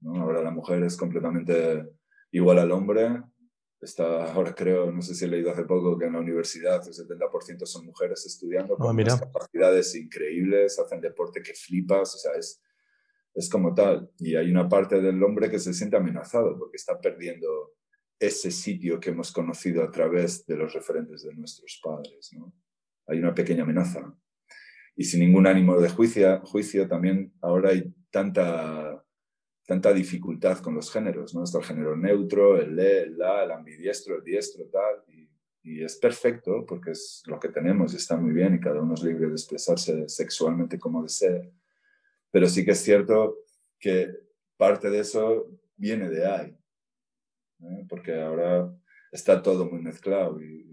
¿no? 0.00 0.20
Ahora 0.20 0.42
la 0.42 0.50
mujer 0.50 0.82
es 0.82 0.96
completamente 0.96 1.88
igual 2.32 2.58
al 2.58 2.72
hombre. 2.72 3.22
Está, 3.80 4.32
ahora 4.32 4.54
creo, 4.54 4.92
no 4.92 5.00
sé 5.00 5.14
si 5.14 5.24
he 5.24 5.28
leído 5.28 5.50
hace 5.50 5.64
poco 5.64 5.96
que 5.98 6.04
en 6.04 6.12
la 6.12 6.18
universidad 6.20 6.86
el 6.86 6.92
70% 6.92 7.64
son 7.64 7.86
mujeres 7.86 8.26
estudiando 8.26 8.74
ah, 8.74 8.78
con 8.78 8.96
capacidades 8.96 9.94
increíbles, 9.94 10.78
hacen 10.78 11.00
deporte 11.00 11.42
que 11.42 11.54
flipas, 11.54 12.14
o 12.14 12.18
sea, 12.18 12.32
es, 12.32 12.60
es 13.34 13.48
como 13.48 13.74
tal. 13.74 14.10
Y 14.18 14.36
hay 14.36 14.50
una 14.50 14.68
parte 14.68 15.00
del 15.00 15.22
hombre 15.22 15.50
que 15.50 15.58
se 15.58 15.72
siente 15.72 15.96
amenazado 15.96 16.58
porque 16.58 16.76
está 16.76 17.00
perdiendo 17.00 17.72
ese 18.18 18.50
sitio 18.50 19.00
que 19.00 19.10
hemos 19.10 19.32
conocido 19.32 19.82
a 19.82 19.90
través 19.90 20.44
de 20.46 20.56
los 20.56 20.74
referentes 20.74 21.22
de 21.22 21.34
nuestros 21.34 21.80
padres. 21.82 22.30
¿no? 22.34 22.52
Hay 23.06 23.18
una 23.18 23.34
pequeña 23.34 23.62
amenaza. 23.62 24.14
Y 24.94 25.04
sin 25.04 25.20
ningún 25.20 25.46
ánimo 25.46 25.80
de 25.80 25.88
juicio, 25.88 26.40
juicio 26.42 26.86
también 26.86 27.32
ahora 27.40 27.70
hay 27.70 27.94
tanta, 28.10 29.02
tanta 29.70 29.92
dificultad 29.92 30.58
con 30.58 30.74
los 30.74 30.90
géneros. 30.90 31.34
¿no? 31.34 31.44
Está 31.44 31.58
el 31.58 31.64
género 31.64 31.96
neutro, 31.96 32.60
el 32.60 32.74
le, 32.74 33.02
el 33.02 33.16
la, 33.16 33.44
el 33.44 33.52
ambidiestro, 33.52 34.16
el 34.16 34.24
diestro, 34.24 34.64
tal. 34.66 35.04
Y, 35.06 35.30
y 35.62 35.84
es 35.84 35.96
perfecto 35.96 36.64
porque 36.66 36.90
es 36.90 37.22
lo 37.26 37.38
que 37.38 37.50
tenemos 37.50 37.92
y 37.92 37.96
está 37.96 38.16
muy 38.16 38.32
bien 38.32 38.54
y 38.54 38.60
cada 38.60 38.80
uno 38.80 38.94
es 38.94 39.02
libre 39.02 39.28
de 39.28 39.32
expresarse 39.32 40.08
sexualmente 40.08 40.78
como 40.78 41.02
desee 41.02 41.52
pero 42.30 42.48
sí 42.48 42.64
que 42.64 42.72
es 42.72 42.82
cierto 42.82 43.38
que 43.78 44.08
parte 44.56 44.90
de 44.90 45.00
eso 45.00 45.48
viene 45.76 46.08
de 46.08 46.26
ahí, 46.26 46.56
¿eh? 47.60 47.86
porque 47.88 48.20
ahora 48.20 48.72
está 49.10 49.42
todo 49.42 49.68
muy 49.68 49.80
mezclado 49.80 50.40
y, 50.42 50.68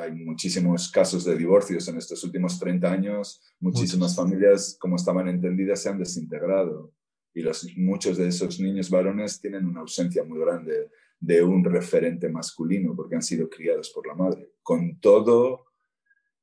hay 0.00 0.10
muchísimos 0.12 0.90
casos 0.90 1.22
de 1.26 1.36
divorcios 1.36 1.86
en 1.86 1.98
estos 1.98 2.24
últimos 2.24 2.58
30 2.58 2.90
años, 2.90 3.42
muchísimas 3.60 4.16
familias 4.16 4.78
como 4.80 4.96
estaban 4.96 5.28
entendidas 5.28 5.82
se 5.82 5.90
han 5.90 5.98
desintegrado 5.98 6.90
y 7.34 7.42
los, 7.42 7.66
muchos 7.76 8.18
de 8.18 8.28
esos 8.28 8.60
niños 8.60 8.90
varones 8.90 9.40
tienen 9.40 9.66
una 9.66 9.80
ausencia 9.80 10.24
muy 10.24 10.38
grande 10.38 10.90
de 11.18 11.42
un 11.42 11.64
referente 11.64 12.28
masculino 12.28 12.94
porque 12.94 13.14
han 13.14 13.22
sido 13.22 13.48
criados 13.48 13.90
por 13.90 14.06
la 14.06 14.14
madre, 14.14 14.52
con 14.62 14.98
todo 14.98 15.66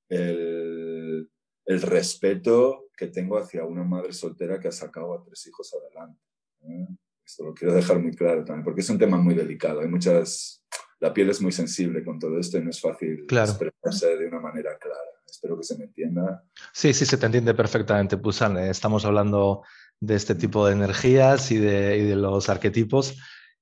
el, 0.08 1.30
el 1.66 1.82
respeto 1.82 2.90
que 2.98 3.08
tengo 3.08 3.38
hacia 3.38 3.64
una 3.64 3.84
madre 3.84 4.12
soltera 4.14 4.60
que 4.60 4.70
ha 4.70 4.72
sacado 4.72 5.14
a 5.14 5.24
tres 5.24 5.46
hijos 5.48 5.74
adelante. 5.74 6.20
¿eh? 6.62 6.88
Esto 7.24 7.44
lo 7.46 7.54
quiero 7.54 7.76
dejar 7.76 8.00
muy 8.00 8.16
claro 8.16 8.44
también, 8.44 8.64
porque 8.64 8.82
es 8.82 8.90
un 8.90 8.98
tema 8.98 9.18
muy 9.18 9.36
delicado. 9.36 9.82
Hay 9.82 9.88
muchas, 9.88 10.66
la 11.00 11.14
piel 11.14 11.30
es 11.30 11.42
muy 11.42 11.52
sensible 11.52 12.04
con 12.04 12.18
todo 12.18 12.40
esto 12.40 12.58
y 12.58 12.64
no 12.64 12.72
es 12.72 12.82
fácil 12.82 13.26
expresarse 13.30 14.18
de 14.18 14.28
una 14.28 14.40
manera 14.40 14.78
clara. 14.80 15.00
Espero 15.30 15.56
que 15.56 15.64
se 15.64 15.78
me 15.78 15.86
entienda. 15.86 16.44
Sí, 16.74 16.92
sí, 16.92 17.06
se 17.06 17.18
te 17.18 17.28
entiende 17.28 17.54
perfectamente, 17.54 18.18
Pusan. 18.18 18.58
Estamos 18.58 19.06
hablando 19.06 19.62
de 20.00 20.16
este 20.16 20.36
tipo 20.36 20.66
de 20.66 20.74
energías 20.74 21.52
y 21.52 21.58
de, 21.58 21.98
y 21.98 22.04
de 22.04 22.16
los 22.16 22.50
arquetipos 22.50 23.18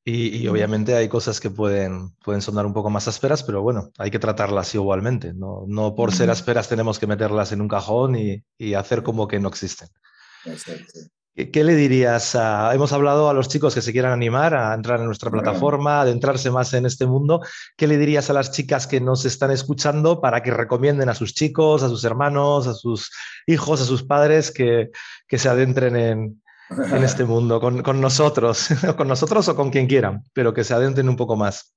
Y, 0.05 0.47
obviamente 0.47 0.95
hay 0.95 1.09
cosas 1.09 1.41
que 1.41 1.49
pueden, 1.49 2.11
pueden 2.23 2.41
sonar 2.41 2.65
un 2.65 2.73
poco 2.73 2.89
más 2.89 3.09
ásperas, 3.09 3.43
pero 3.43 3.61
bueno, 3.61 3.91
hay 3.97 4.09
que 4.09 4.19
tratarlas 4.19 4.73
igualmente. 4.73 5.33
No, 5.33 5.65
no 5.67 5.95
por 5.95 6.13
ser 6.13 6.29
ásperas 6.29 6.69
tenemos 6.69 6.97
que 6.97 7.07
meterlas 7.07 7.51
en 7.51 7.59
un 7.59 7.67
cajón 7.67 8.15
y, 8.15 8.43
y 8.57 8.73
hacer 8.75 9.03
como 9.03 9.27
que 9.27 9.39
no 9.39 9.49
existen. 9.49 9.89
Exacto. 10.45 10.99
¿Qué, 11.37 11.63
le 11.63 11.75
dirías 11.75 12.33
a... 12.35 12.73
Hemos 12.73 12.91
hablado 12.93 13.29
a 13.29 13.33
los 13.33 13.47
chicos 13.47 13.75
que 13.75 13.83
se 13.83 13.91
quieran 13.91 14.11
animar 14.11 14.55
a 14.55 14.73
entrar 14.73 14.99
en 14.99 15.05
nuestra 15.05 15.29
plataforma, 15.29 15.99
a 15.99 16.01
adentrarse 16.01 16.49
más 16.49 16.73
en 16.73 16.87
este 16.87 17.05
mundo. 17.05 17.41
¿Qué 17.75 17.85
le 17.85 17.99
dirías 17.99 18.31
a 18.31 18.33
las 18.33 18.51
chicas 18.51 18.87
que 18.87 18.99
nos 18.99 19.23
están 19.23 19.51
escuchando 19.51 20.19
para 20.19 20.41
que 20.41 20.49
recomienden 20.49 21.09
a 21.09 21.13
sus 21.13 21.35
chicos, 21.35 21.83
a 21.83 21.89
sus 21.89 22.03
hermanos, 22.05 22.65
a 22.65 22.73
sus 22.73 23.11
hijos, 23.45 23.81
a 23.81 23.85
sus 23.85 24.01
padres 24.01 24.49
que, 24.49 24.89
que 25.27 25.37
se 25.37 25.47
adentren 25.47 25.95
en, 25.95 26.43
en 26.71 27.03
este 27.03 27.23
mundo 27.25 27.61
con, 27.61 27.83
con 27.83 28.01
nosotros, 28.01 28.69
con 28.97 29.07
nosotros 29.07 29.47
o 29.47 29.55
con 29.55 29.69
quien 29.69 29.85
quieran, 29.85 30.23
pero 30.33 30.55
que 30.55 30.63
se 30.63 30.73
adentren 30.73 31.07
un 31.07 31.17
poco 31.17 31.35
más? 31.35 31.75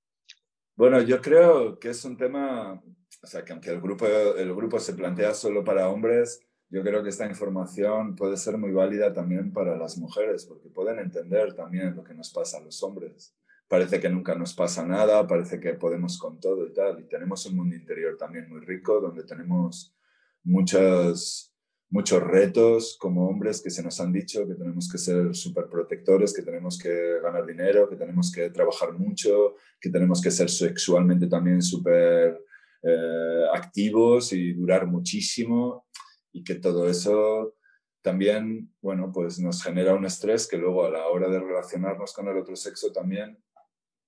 Bueno, 0.75 1.03
yo 1.03 1.21
creo 1.21 1.79
que 1.79 1.91
es 1.91 2.03
un 2.07 2.17
tema, 2.17 2.81
o 3.23 3.27
sea, 3.27 3.45
que 3.45 3.53
aunque 3.53 3.69
el 3.69 3.83
grupo, 3.83 4.07
el 4.07 4.55
grupo 4.55 4.79
se 4.79 4.95
plantea 4.95 5.35
solo 5.35 5.63
para 5.63 5.91
hombres, 5.91 6.41
yo 6.71 6.85
creo 6.85 7.03
que 7.03 7.09
esta 7.09 7.27
información 7.27 8.15
puede 8.15 8.37
ser 8.37 8.57
muy 8.57 8.71
válida 8.71 9.13
también 9.13 9.53
para 9.53 9.77
las 9.77 9.99
mujeres, 9.99 10.45
porque 10.47 10.69
pueden 10.69 11.01
entender 11.01 11.55
también 11.55 11.97
lo 11.97 12.05
que 12.05 12.15
nos 12.15 12.31
pasa 12.31 12.59
a 12.59 12.61
los 12.61 12.81
hombres. 12.85 13.35
Parece 13.67 13.99
que 13.99 14.09
nunca 14.09 14.37
nos 14.37 14.55
pasa 14.55 14.87
nada, 14.87 15.27
parece 15.27 15.59
que 15.59 15.75
podemos 15.75 16.17
con 16.17 16.39
todo 16.39 16.67
y 16.67 16.73
tal. 16.73 17.01
Y 17.01 17.09
tenemos 17.09 17.45
un 17.47 17.57
mundo 17.57 17.75
interior 17.75 18.17
también 18.17 18.49
muy 18.49 18.61
rico, 18.61 19.01
donde 19.01 19.25
tenemos 19.25 19.97
muchos, 20.45 21.53
muchos 21.89 22.23
retos 22.23 22.97
como 23.01 23.29
hombres 23.29 23.61
que 23.61 23.71
se 23.71 23.83
nos 23.83 24.01
han 24.01 24.13
dicho 24.13 24.47
que 24.47 24.55
tenemos 24.55 24.89
que 24.91 24.99
ser 24.99 25.35
súper 25.35 25.69
protectores, 25.69 26.33
que 26.33 26.43
tenemos 26.43 26.79
que 26.79 27.21
ganar 27.21 27.47
dinero, 27.47 27.89
que 27.89 27.97
tenemos 27.97 28.31
que 28.31 28.51
trabajar 28.51 28.93
mucho, 28.93 29.57
que 29.81 29.91
tenemos 29.91 30.21
que 30.23 30.31
ser 30.31 30.49
sexualmente 30.49 31.27
también 31.27 31.63
súper 31.63 32.41
eh, 32.83 33.45
activos 33.53 34.33
y 34.33 34.53
durar 34.53 34.87
muchísimo 34.87 35.90
y 36.33 36.45
que 36.45 36.55
todo 36.57 36.89
eso 36.89 37.55
también, 38.03 38.73
bueno, 38.81 39.13
pues 39.13 39.39
nos 39.39 39.63
genera 39.63 39.95
un 39.95 40.07
estrés 40.07 40.49
que 40.49 40.57
luego 40.57 40.85
a 40.85 40.91
la 40.91 41.07
hora 41.09 41.29
de 41.29 41.39
relacionarnos 41.39 42.13
con 42.13 42.29
el 42.29 42.37
otro 42.39 42.57
sexo 42.57 42.93
también 42.93 43.39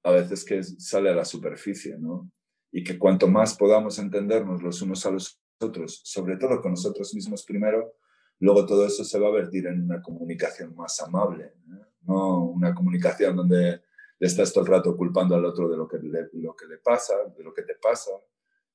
a 0.05 0.11
veces 0.11 0.45
que 0.45 0.63
sale 0.63 1.11
a 1.11 1.15
la 1.15 1.25
superficie, 1.25 1.97
¿no? 1.99 2.31
Y 2.73 2.83
que 2.83 2.99
cuanto 2.99 3.29
más 3.29 3.57
podamos 3.57 3.99
entendernos 3.99 4.63
los 4.63 4.83
unos 4.83 5.05
a 5.07 5.11
los 5.11 5.41
otros, 5.61 6.01
sobre 6.05 6.37
todo 6.37 6.61
con 6.61 6.73
nosotros 6.73 7.15
mismos 7.15 7.45
primero, 7.45 7.95
luego 8.41 8.67
todo 8.67 8.87
eso 8.87 9.05
se 9.05 9.19
va 9.19 9.29
a 9.29 9.33
vertir 9.33 9.67
en 9.67 9.83
una 9.83 10.03
comunicación 10.03 10.75
más 10.75 11.01
amable, 11.01 11.45
¿eh? 11.45 11.87
no 12.03 12.47
una 12.47 12.75
comunicación 12.75 13.37
donde 13.37 13.83
le 14.19 14.27
estás 14.27 14.53
todo 14.53 14.65
el 14.65 14.71
rato 14.71 14.97
culpando 14.97 15.37
al 15.37 15.45
otro 15.45 15.69
de 15.69 15.77
lo 15.77 15.87
que 15.87 15.99
le, 15.99 16.29
lo 16.33 16.57
que 16.57 16.67
le 16.67 16.79
pasa, 16.79 17.15
de 17.37 17.45
lo 17.45 17.53
que 17.55 17.63
te 17.63 17.75
pasa, 17.77 18.11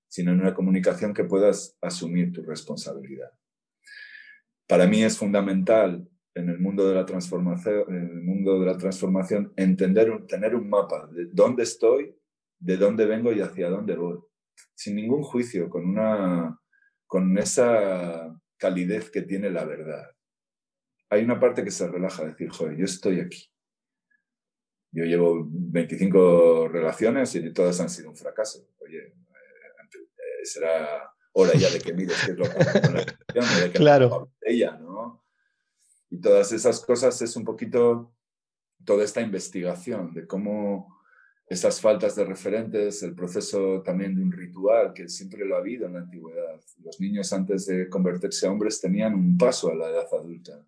sino 0.08 0.32
en 0.32 0.42
una 0.42 0.54
comunicación 0.54 1.14
que 1.14 1.24
puedas 1.24 1.78
asumir 1.82 2.32
tu 2.32 2.44
responsabilidad. 2.44 3.32
Para 4.68 4.88
mí 4.88 5.04
es 5.04 5.18
fundamental 5.18 6.08
en 6.36 6.50
el 6.50 6.60
mundo 6.60 6.88
de 6.88 6.96
la 6.96 7.06
transformación, 7.06 7.84
en 7.88 8.10
el 8.10 8.22
mundo 8.22 8.60
de 8.60 8.66
la 8.66 8.78
transformación 8.78 9.54
entender, 9.56 10.26
tener 10.28 10.56
un 10.56 10.70
mapa 10.70 11.08
de 11.12 11.26
dónde 11.32 11.64
estoy, 11.64 12.16
de 12.60 12.78
dónde 12.78 13.06
vengo 13.06 13.32
y 13.32 13.42
hacia 13.42 13.70
dónde 13.70 13.96
voy, 13.96 14.20
sin 14.76 14.96
ningún 14.96 15.24
juicio, 15.24 15.70
con, 15.70 15.86
una, 15.86 16.60
con 17.06 17.38
esa 17.38 18.36
calidez 18.58 19.10
que 19.10 19.24
tiene 19.24 19.50
la 19.50 19.66
verdad. 19.66 20.12
Hay 21.10 21.24
una 21.24 21.40
parte 21.40 21.64
que 21.64 21.72
se 21.72 21.88
relaja, 21.88 22.26
decir, 22.26 22.50
joder, 22.50 22.76
yo 22.76 22.86
estoy 22.86 23.20
aquí. 23.20 23.50
Yo 24.92 25.06
llevo 25.06 25.46
25 25.50 26.70
relaciones 26.70 27.34
y 27.36 27.54
todas 27.54 27.80
han 27.80 27.90
sido 27.90 28.10
un 28.10 28.16
fracaso. 28.16 28.68
Oye, 28.80 29.14
será 30.48 31.12
hora 31.34 31.54
ya 31.54 31.70
de 31.70 31.80
que 31.80 31.94
mires 31.94 32.18
qué 32.26 32.32
es 32.32 32.38
lo 32.38 32.46
que 32.46 32.82
con 32.82 32.94
la 32.94 33.60
de 33.60 33.72
que 33.72 33.78
claro. 33.78 34.32
ella, 34.42 34.78
¿no? 34.78 35.24
Y 36.10 36.20
todas 36.20 36.52
esas 36.52 36.80
cosas 36.84 37.22
es 37.22 37.36
un 37.36 37.44
poquito 37.44 38.14
toda 38.86 39.04
esta 39.04 39.22
investigación 39.22 40.14
de 40.14 40.26
cómo 40.26 40.98
esas 41.48 41.80
faltas 41.80 42.16
de 42.16 42.26
referentes, 42.26 43.04
el 43.04 43.16
proceso 43.16 43.82
también 43.82 44.16
de 44.16 44.22
un 44.22 44.32
ritual 44.32 44.94
que 44.94 45.08
siempre 45.08 45.46
lo 45.46 45.56
ha 45.56 45.60
habido 45.60 45.86
en 45.86 45.94
la 45.94 46.00
antigüedad. 46.00 46.60
Los 46.84 47.00
niños 47.00 47.32
antes 47.32 47.66
de 47.66 47.90
convertirse 47.90 48.48
a 48.48 48.52
hombres 48.52 48.82
tenían 48.82 49.14
un 49.14 49.38
paso 49.38 49.72
a 49.72 49.76
la 49.76 49.90
edad 49.90 50.08
adulta, 50.12 50.66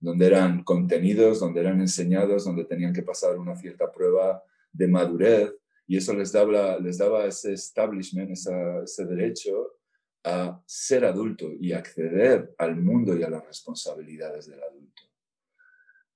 donde 0.00 0.26
eran 0.26 0.64
contenidos, 0.64 1.40
donde 1.40 1.60
eran 1.60 1.80
enseñados, 1.80 2.44
donde 2.44 2.64
tenían 2.64 2.94
que 2.94 3.02
pasar 3.02 3.38
una 3.38 3.56
cierta 3.56 3.92
prueba 3.92 4.42
de 4.72 4.88
madurez 4.88 5.52
y 5.86 5.96
eso 5.96 6.14
les 6.14 6.32
daba, 6.32 6.78
les 6.78 6.98
daba 6.98 7.26
ese 7.26 7.52
establishment, 7.52 8.30
ese 8.30 9.04
derecho 9.06 9.78
a 10.24 10.60
ser 10.66 11.04
adulto 11.04 11.50
y 11.58 11.72
acceder 11.72 12.54
al 12.58 12.76
mundo 12.76 13.16
y 13.16 13.22
a 13.22 13.30
las 13.30 13.44
responsabilidades 13.44 14.46
del 14.46 14.62
adulto. 14.62 15.02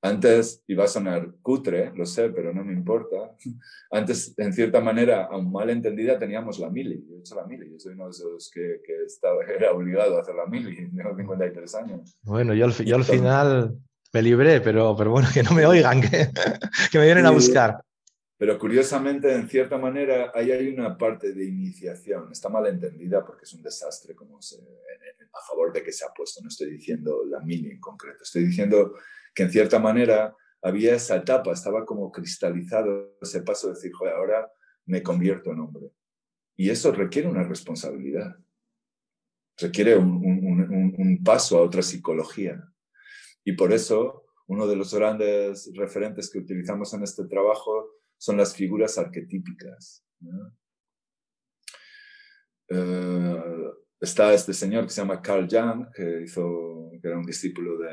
Antes, 0.02 0.62
iba 0.68 0.85
a 0.85 0.88
sonar 0.88 1.33
cutre, 1.42 1.92
lo 1.96 2.07
sé, 2.07 2.29
pero 2.29 2.52
no 2.52 2.64
me 2.64 2.72
importa. 2.72 3.16
Antes, 3.90 4.35
en 4.38 4.52
cierta 4.52 4.81
manera, 4.81 5.24
aún 5.24 5.50
mal 5.50 5.68
entendida, 5.70 6.18
teníamos 6.18 6.59
la 6.59 6.70
mili. 6.70 7.05
Yo 7.09 7.16
he 7.16 7.18
hecho 7.20 7.35
la 7.35 7.44
mili. 7.44 7.72
Yo 7.72 7.79
soy 7.81 7.94
uno 7.94 8.05
de 8.05 8.11
esos 8.11 8.50
que, 8.52 8.81
que 8.85 9.05
estaba, 9.05 9.42
era 9.59 9.72
obligado 9.72 10.16
a 10.16 10.20
hacer 10.20 10.35
la 10.35 10.46
mili. 10.46 10.76
Tengo 10.96 11.16
53 11.16 11.74
años. 11.74 12.16
Bueno, 12.22 12.55
yo 12.55 12.66
al, 12.66 12.72
yo 12.72 12.96
al 12.96 13.05
final 13.05 13.76
me 14.12 14.22
libré, 14.22 14.61
pero, 14.61 14.94
pero 14.96 15.11
bueno, 15.11 15.29
que 15.33 15.42
no 15.42 15.52
me 15.52 15.66
oigan, 15.66 16.00
que, 16.00 16.31
que 16.92 16.98
me 16.98 17.07
vienen 17.07 17.26
a 17.26 17.31
buscar. 17.31 17.83
Pero 18.38 18.59
curiosamente, 18.59 19.33
en 19.33 19.49
cierta 19.49 19.79
manera, 19.79 20.31
ahí 20.35 20.51
hay 20.53 20.68
una 20.68 20.96
parte 20.99 21.33
de 21.33 21.44
iniciación. 21.44 22.31
Está 22.31 22.51
mal 22.51 22.66
entendida 22.66 23.25
porque 23.25 23.44
es 23.44 23.55
un 23.55 23.62
desastre 23.62 24.14
como 24.14 24.42
se, 24.42 24.57
a 24.57 25.46
favor 25.49 25.72
de 25.72 25.83
que 25.83 25.92
se 25.92 26.05
ha 26.05 26.09
puesto. 26.14 26.42
No 26.42 26.49
estoy 26.49 26.70
diciendo 26.70 27.25
la 27.25 27.40
mini 27.40 27.70
en 27.70 27.81
concreto. 27.81 28.25
Estoy 28.25 28.44
diciendo 28.44 28.94
que 29.35 29.44
en 29.44 29.51
cierta 29.51 29.79
manera 29.79 30.37
había 30.61 30.94
esa 30.94 31.16
etapa, 31.16 31.53
estaba 31.53 31.87
como 31.87 32.12
cristalizado 32.12 33.16
ese 33.22 33.42
paso 33.42 33.68
de 33.68 33.75
decir, 33.75 33.92
joder, 33.92 34.14
ahora 34.14 34.53
me 34.85 35.03
convierto 35.03 35.53
en 35.53 35.61
hombre. 35.61 35.90
Y 36.57 36.68
eso 36.68 36.92
requiere 36.92 37.29
una 37.29 37.42
responsabilidad. 37.42 38.37
Requiere 39.57 39.96
un, 39.96 40.09
un, 40.09 40.94
un 40.99 41.25
paso 41.25 41.57
a 41.57 41.62
otra 41.62 41.81
psicología. 41.81 42.62
Y 43.44 43.53
por 43.53 43.72
eso, 43.72 44.27
uno 44.46 44.66
de 44.66 44.77
los 44.77 44.92
grandes 44.92 45.70
referentes 45.75 46.31
que 46.31 46.40
utilizamos 46.40 46.92
en 46.92 47.03
este 47.03 47.25
trabajo 47.25 47.95
son 48.18 48.37
las 48.37 48.55
figuras 48.55 48.98
arquetípicas. 48.98 50.05
Eh, 52.68 53.42
está 54.00 54.33
este 54.33 54.52
señor 54.52 54.85
que 54.85 54.90
se 54.90 55.00
llama 55.00 55.22
Carl 55.22 55.48
Jung, 55.50 55.87
que, 55.94 56.22
hizo, 56.24 56.90
que 57.00 57.09
era 57.09 57.18
un 57.18 57.26
discípulo 57.26 57.79
de, 57.79 57.90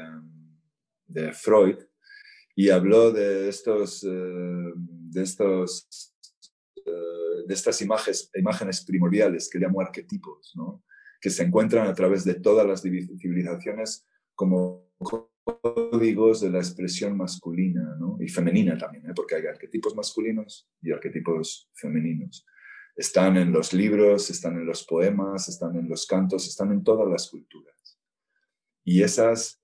de 1.07 1.33
Freud, 1.33 1.77
y 2.55 2.69
habló 2.69 3.11
de 3.11 3.49
estos, 3.49 4.03
eh, 4.03 4.73
de 4.77 5.21
estos 5.21 6.13
eh, 6.85 7.47
de 7.47 7.53
estas 7.53 7.81
imágenes, 7.81 8.29
imágenes 8.35 8.83
primordiales 8.85 9.49
que 9.49 9.59
llamó 9.59 9.81
arquetipos, 9.81 10.53
que 11.21 11.29
se 11.29 11.43
encuentran 11.43 11.87
a 11.87 11.93
través 11.93 12.25
de 12.25 12.35
todas 12.35 12.67
las 12.67 12.81
civilizaciones 12.81 14.05
como 14.35 14.91
códigos 15.43 16.41
de 16.41 16.49
la 16.49 16.59
expresión 16.59 17.17
masculina 17.17 17.95
¿no? 17.99 18.17
y 18.19 18.27
femenina 18.27 18.77
también, 18.77 19.09
¿eh? 19.09 19.13
porque 19.15 19.35
hay 19.35 19.45
arquetipos 19.45 19.95
masculinos 19.95 20.69
y 20.81 20.91
arquetipos 20.91 21.69
femeninos. 21.73 22.45
Están 22.95 23.37
en 23.37 23.51
los 23.51 23.73
libros, 23.73 24.29
están 24.29 24.55
en 24.55 24.65
los 24.65 24.85
poemas, 24.85 25.49
están 25.49 25.75
en 25.75 25.89
los 25.89 26.05
cantos, 26.05 26.47
están 26.47 26.71
en 26.71 26.83
todas 26.83 27.09
las 27.09 27.29
culturas. 27.29 27.99
Y 28.85 29.01
esas, 29.01 29.61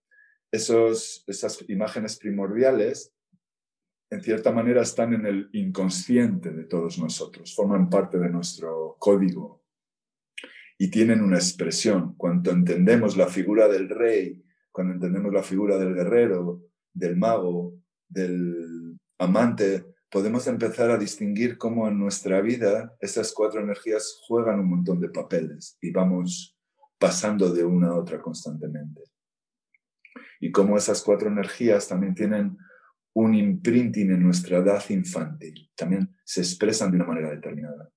esos, 0.51 1.23
esas 1.27 1.63
imágenes 1.69 2.17
primordiales, 2.17 3.13
en 4.09 4.21
cierta 4.21 4.51
manera, 4.51 4.81
están 4.81 5.13
en 5.13 5.25
el 5.25 5.49
inconsciente 5.53 6.51
de 6.51 6.63
todos 6.63 6.97
nosotros, 6.97 7.53
forman 7.53 7.89
parte 7.89 8.17
de 8.17 8.29
nuestro 8.29 8.95
código 8.97 9.63
y 10.79 10.89
tienen 10.89 11.21
una 11.21 11.37
expresión. 11.37 12.15
Cuando 12.15 12.51
entendemos 12.51 13.15
la 13.15 13.27
figura 13.27 13.67
del 13.67 13.89
rey, 13.89 14.43
cuando 14.79 14.93
entendemos 14.93 15.33
la 15.33 15.43
figura 15.43 15.77
del 15.77 15.93
guerrero, 15.93 16.61
del 16.93 17.17
mago, 17.17 17.73
del 18.07 18.97
amante, 19.17 19.83
podemos 20.09 20.47
empezar 20.47 20.89
a 20.89 20.97
distinguir 20.97 21.57
cómo 21.57 21.89
en 21.89 21.99
nuestra 21.99 22.39
vida 22.39 22.95
esas 23.01 23.33
cuatro 23.33 23.59
energías 23.59 24.21
juegan 24.25 24.61
un 24.61 24.69
montón 24.69 25.01
de 25.01 25.09
papeles 25.09 25.77
y 25.81 25.91
vamos 25.91 26.57
pasando 26.97 27.53
de 27.53 27.65
una 27.65 27.89
a 27.89 27.95
otra 27.95 28.21
constantemente. 28.21 29.01
Y 30.39 30.49
cómo 30.49 30.77
esas 30.77 31.01
cuatro 31.01 31.27
energías 31.27 31.89
también 31.89 32.15
tienen 32.15 32.57
un 33.11 33.35
imprinting 33.35 34.11
en 34.11 34.23
nuestra 34.23 34.59
edad 34.59 34.81
infantil, 34.87 35.69
también 35.75 36.15
se 36.23 36.39
expresan 36.39 36.89
de 36.89 36.95
una 36.95 37.05
manera 37.05 37.31
determinada. 37.31 37.91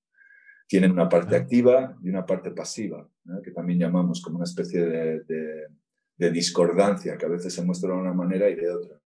Tienen 0.66 0.90
una 0.90 1.08
parte 1.08 1.36
activa 1.36 1.96
y 2.02 2.08
una 2.08 2.26
parte 2.26 2.50
pasiva, 2.50 3.08
que 3.44 3.52
también 3.52 3.78
llamamos 3.78 4.20
como 4.20 4.38
una 4.38 4.46
especie 4.46 4.84
de 4.84 5.20
de 5.20 5.81
discordancia, 6.30 7.16
que 7.16 7.26
a 7.26 7.30
veces 7.30 7.54
se 7.54 7.62
muestra 7.62 7.90
de 7.90 8.00
una 8.00 8.12
manera 8.12 8.48
y 8.48 8.54
de 8.54 8.70
otra. 8.70 9.00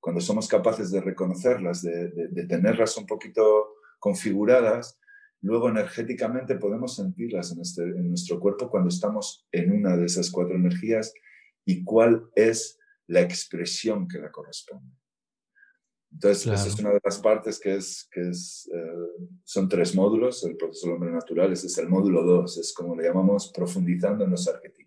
cuando 0.00 0.20
somos 0.20 0.48
capaces 0.48 0.90
de 0.90 1.00
reconocerlas, 1.00 1.82
de, 1.82 2.46
tenerlas 2.48 2.96
un 2.96 3.06
poquito 3.06 3.74
configuradas, 3.98 4.98
luego 5.42 5.68
energéticamente 5.68 6.56
podemos 6.56 6.96
sentirlas 6.96 7.52
en, 7.52 7.60
este, 7.60 7.82
en 7.82 8.08
nuestro 8.08 8.38
cuerpo 8.38 8.70
cuando 8.70 8.88
estamos 8.88 9.46
en 9.52 9.72
una 9.72 9.96
de 9.96 10.06
esas 10.06 10.30
cuatro 10.30 10.54
energías 10.54 11.12
y 11.64 11.84
cuál 11.84 12.30
es 12.34 12.78
la 13.08 13.20
expresión 13.20 14.06
que 14.06 14.18
la 14.18 14.30
corresponde. 14.30 14.98
Entonces, 16.10 16.46
esa 16.46 16.68
es 16.68 16.78
una 16.78 16.90
de 16.90 17.00
las 17.04 17.18
partes 17.18 17.60
que 17.60 17.76
es, 17.76 18.08
que 18.10 18.30
es 18.30 18.68
eh, 18.72 19.34
son 19.44 19.68
tres 19.68 19.94
módulos, 19.94 20.42
el 20.44 20.56
proceso 20.56 20.86
del 20.86 20.94
hombre 20.94 21.10
natural, 21.10 21.52
ese 21.52 21.66
es 21.66 21.76
el 21.78 21.88
módulo 21.88 22.22
2, 22.22 22.58
es 22.58 22.72
como 22.72 22.96
le 22.96 23.04
llamamos 23.04 23.52
profundizando 23.54 24.24
en 24.24 24.30
los 24.30 24.48
arquetipos. 24.48 24.77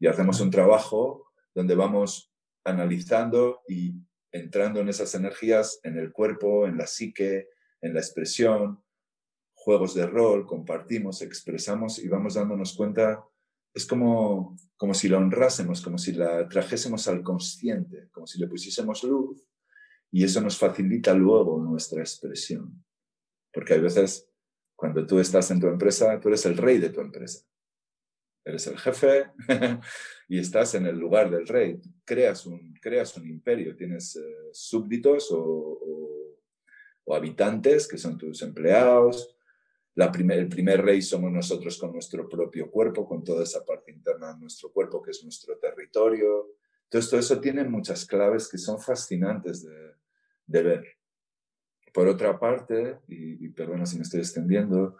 Y 0.00 0.08
hacemos 0.08 0.40
un 0.40 0.50
trabajo 0.50 1.30
donde 1.54 1.76
vamos 1.76 2.32
analizando 2.64 3.62
y 3.68 3.94
entrando 4.32 4.80
en 4.80 4.88
esas 4.88 5.14
energías 5.14 5.78
en 5.84 5.98
el 5.98 6.10
cuerpo, 6.10 6.66
en 6.66 6.76
la 6.76 6.86
psique, 6.86 7.48
en 7.80 7.94
la 7.94 8.00
expresión, 8.00 8.82
juegos 9.54 9.94
de 9.94 10.06
rol, 10.06 10.46
compartimos, 10.46 11.22
expresamos 11.22 11.98
y 11.98 12.08
vamos 12.08 12.34
dándonos 12.34 12.74
cuenta, 12.74 13.22
es 13.74 13.86
como, 13.86 14.56
como 14.76 14.94
si 14.94 15.08
la 15.08 15.18
honrásemos, 15.18 15.80
como 15.80 15.98
si 15.98 16.12
la 16.12 16.48
trajésemos 16.48 17.06
al 17.08 17.22
consciente, 17.22 18.08
como 18.10 18.26
si 18.26 18.40
le 18.40 18.48
pusiésemos 18.48 19.04
luz 19.04 19.46
y 20.10 20.24
eso 20.24 20.40
nos 20.40 20.58
facilita 20.58 21.14
luego 21.14 21.62
nuestra 21.62 22.00
expresión. 22.00 22.84
Porque 23.52 23.74
hay 23.74 23.80
veces, 23.80 24.28
cuando 24.74 25.06
tú 25.06 25.20
estás 25.20 25.50
en 25.50 25.60
tu 25.60 25.68
empresa, 25.68 26.18
tú 26.20 26.28
eres 26.28 26.44
el 26.46 26.56
rey 26.56 26.78
de 26.78 26.90
tu 26.90 27.00
empresa. 27.00 27.44
Eres 28.50 28.66
el 28.66 28.78
jefe 28.78 29.30
y 30.28 30.38
estás 30.38 30.74
en 30.74 30.86
el 30.86 30.98
lugar 30.98 31.30
del 31.30 31.46
rey. 31.46 31.80
Creas 32.04 32.46
un, 32.46 32.74
creas 32.82 33.16
un 33.16 33.28
imperio, 33.28 33.76
tienes 33.76 34.16
eh, 34.16 34.50
súbditos 34.52 35.28
o, 35.30 35.78
habitantes 37.12 37.88
que 37.88 37.98
son 37.98 38.16
tus 38.16 38.42
empleados. 38.42 39.36
El 39.96 40.48
primer 40.48 40.82
rey 40.82 41.02
somos 41.02 41.32
nosotros 41.32 41.76
con 41.76 41.92
nuestro 41.92 42.28
propio 42.28 42.70
cuerpo, 42.70 43.06
con 43.06 43.24
toda 43.24 43.42
esa 43.42 43.64
parte 43.64 43.90
interna 43.90 44.32
de 44.32 44.40
nuestro 44.40 44.72
cuerpo 44.72 45.02
que 45.02 45.10
es 45.10 45.22
nuestro 45.24 45.58
territorio. 45.58 46.54
Entonces, 46.84 47.10
todo 47.10 47.20
eso 47.20 47.40
tiene 47.40 47.64
muchas 47.64 48.06
claves 48.06 48.48
que 48.48 48.58
son 48.58 48.80
fascinantes 48.80 49.64
de, 49.64 49.94
de 50.46 50.62
ver. 50.62 50.84
Por 51.92 52.08
otra 52.08 52.38
parte, 52.38 52.98
y, 53.08 53.48
perdona 53.48 53.86
si 53.86 53.96
me 53.96 54.02
estoy 54.02 54.20
extendiendo, 54.20 54.96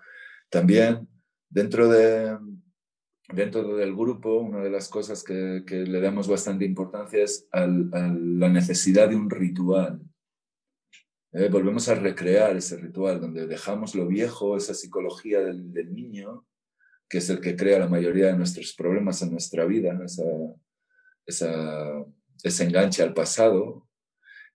también 0.49 1.09
dentro, 1.49 1.89
de, 1.89 2.37
dentro 3.33 3.77
del 3.77 3.95
grupo, 3.95 4.41
una 4.41 4.61
de 4.61 4.71
las 4.71 4.89
cosas 4.89 5.23
que, 5.23 5.63
le 5.69 6.01
damos 6.01 6.29
bastante 6.29 6.65
importancia 6.65 7.23
es 7.23 7.49
a 7.53 7.67
la 7.67 8.49
necesidad 8.49 9.09
de 9.09 9.17
un 9.17 9.31
ritual. 9.31 10.01
Eh, 11.33 11.49
volvemos 11.49 11.89
a 11.89 11.95
recrear 11.95 12.57
ese 12.57 12.77
ritual 12.77 13.21
donde 13.21 13.47
dejamos 13.47 13.95
lo 13.95 14.07
viejo, 14.07 14.57
esa 14.57 14.75
psicología 14.75 15.41
del, 15.41 15.95
niño, 15.95 16.47
que 17.09 17.19
es 17.19 17.31
el 17.31 17.41
que 17.41 17.57
crea 17.57 17.79
la 17.79 17.89
mayoría 17.89 18.27
de 18.27 18.37
nuestros 18.37 18.75
problemas 18.75 19.23
en 19.23 19.31
nuestra 19.31 19.65
vida, 19.65 19.99
esa, 20.05 20.25
esa, 21.25 22.05
ese 22.43 22.65
enganche 22.65 23.03
al 23.03 23.15
pasado, 23.15 23.89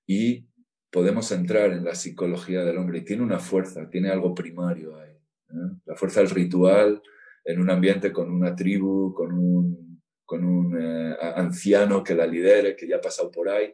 y 0.06 0.48
podemos 0.92 1.32
entrar 1.32 1.72
en 1.72 1.86
la 1.86 1.96
psicología 1.96 2.64
del 2.64 2.78
hombre 2.78 3.00
y 3.00 3.06
tiene 3.06 3.24
una 3.24 3.40
fuerza, 3.40 3.90
tiene 3.90 4.10
algo 4.10 4.36
primario 4.36 4.98
ahí. 4.98 5.12
¿eh? 5.12 5.78
La 5.86 5.96
fuerza 5.96 6.20
del 6.22 6.30
ritual 6.30 7.02
en 7.46 7.62
un 7.62 7.70
ambiente 7.70 8.12
con 8.12 8.32
una 8.32 8.56
tribu, 8.56 9.14
con 9.14 9.32
un, 9.32 10.02
con 10.26 10.44
un 10.44 10.82
eh, 10.82 11.16
anciano 11.36 12.04
que 12.04 12.16
la 12.16 12.26
lidere, 12.26 12.76
que 12.76 12.88
ya 12.88 12.98
ha 12.98 13.02
pasado 13.02 13.30
por 13.32 13.48
ahí, 13.48 13.74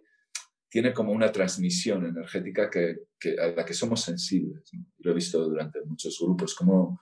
tiene 0.70 0.94
como 0.94 1.14
una 1.14 1.32
transmisión 1.32 2.06
energética 2.06 2.70
que, 2.70 2.98
a 3.40 3.48
la 3.48 3.66
que 3.66 3.74
somos 3.74 4.02
sensibles. 4.02 4.72
Lo 5.00 5.12
he 5.12 5.16
visto 5.16 5.44
durante 5.44 5.82
muchos 5.82 6.18
grupos, 6.22 6.54
como 6.54 7.00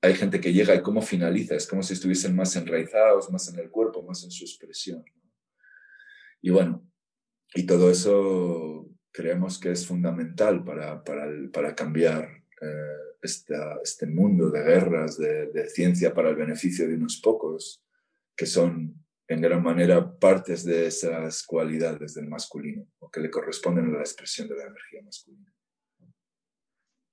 hay 0.00 0.14
gente 0.14 0.40
que 0.40 0.52
llega 0.52 0.74
y 0.74 0.82
cómo 0.82 1.02
finaliza, 1.02 1.54
es 1.54 1.66
como 1.66 1.82
si 1.82 1.94
estuviesen 1.94 2.36
más 2.36 2.54
enraizados, 2.56 3.30
más 3.30 3.52
en 3.52 3.58
el 3.58 3.70
cuerpo, 3.70 4.02
más 4.02 4.22
en 4.24 4.30
su 4.30 4.44
expresión. 4.44 5.04
Y 6.40 6.50
bueno, 6.50 6.86
y 7.54 7.66
todo 7.66 7.90
eso 7.90 8.88
creemos 9.10 9.58
que 9.58 9.72
es 9.72 9.86
fundamental 9.86 10.64
para, 10.64 11.02
para, 11.02 11.74
cambiar 11.74 12.24
eh, 12.60 13.07
este 13.22 14.06
mundo 14.06 14.50
de 14.50 14.62
guerras, 14.62 15.18
de, 15.18 15.68
ciencia 15.68 16.14
para 16.14 16.30
el 16.30 16.36
beneficio 16.36 16.88
de 16.88 16.94
unos 16.94 17.20
pocos, 17.22 17.82
que 18.36 18.46
son 18.46 19.04
en 19.26 19.40
gran 19.40 19.62
manera 19.62 20.18
partes 20.18 20.64
de 20.64 20.86
esas 20.86 21.42
cualidades 21.42 22.14
del 22.14 22.28
masculino, 22.28 22.86
o 22.98 23.10
que 23.10 23.20
le 23.20 23.30
corresponden 23.30 23.86
a 23.86 23.98
la 23.98 24.00
expresión 24.00 24.48
de 24.48 24.56
la 24.56 24.64
energía 24.64 25.02
masculina. 25.02 25.52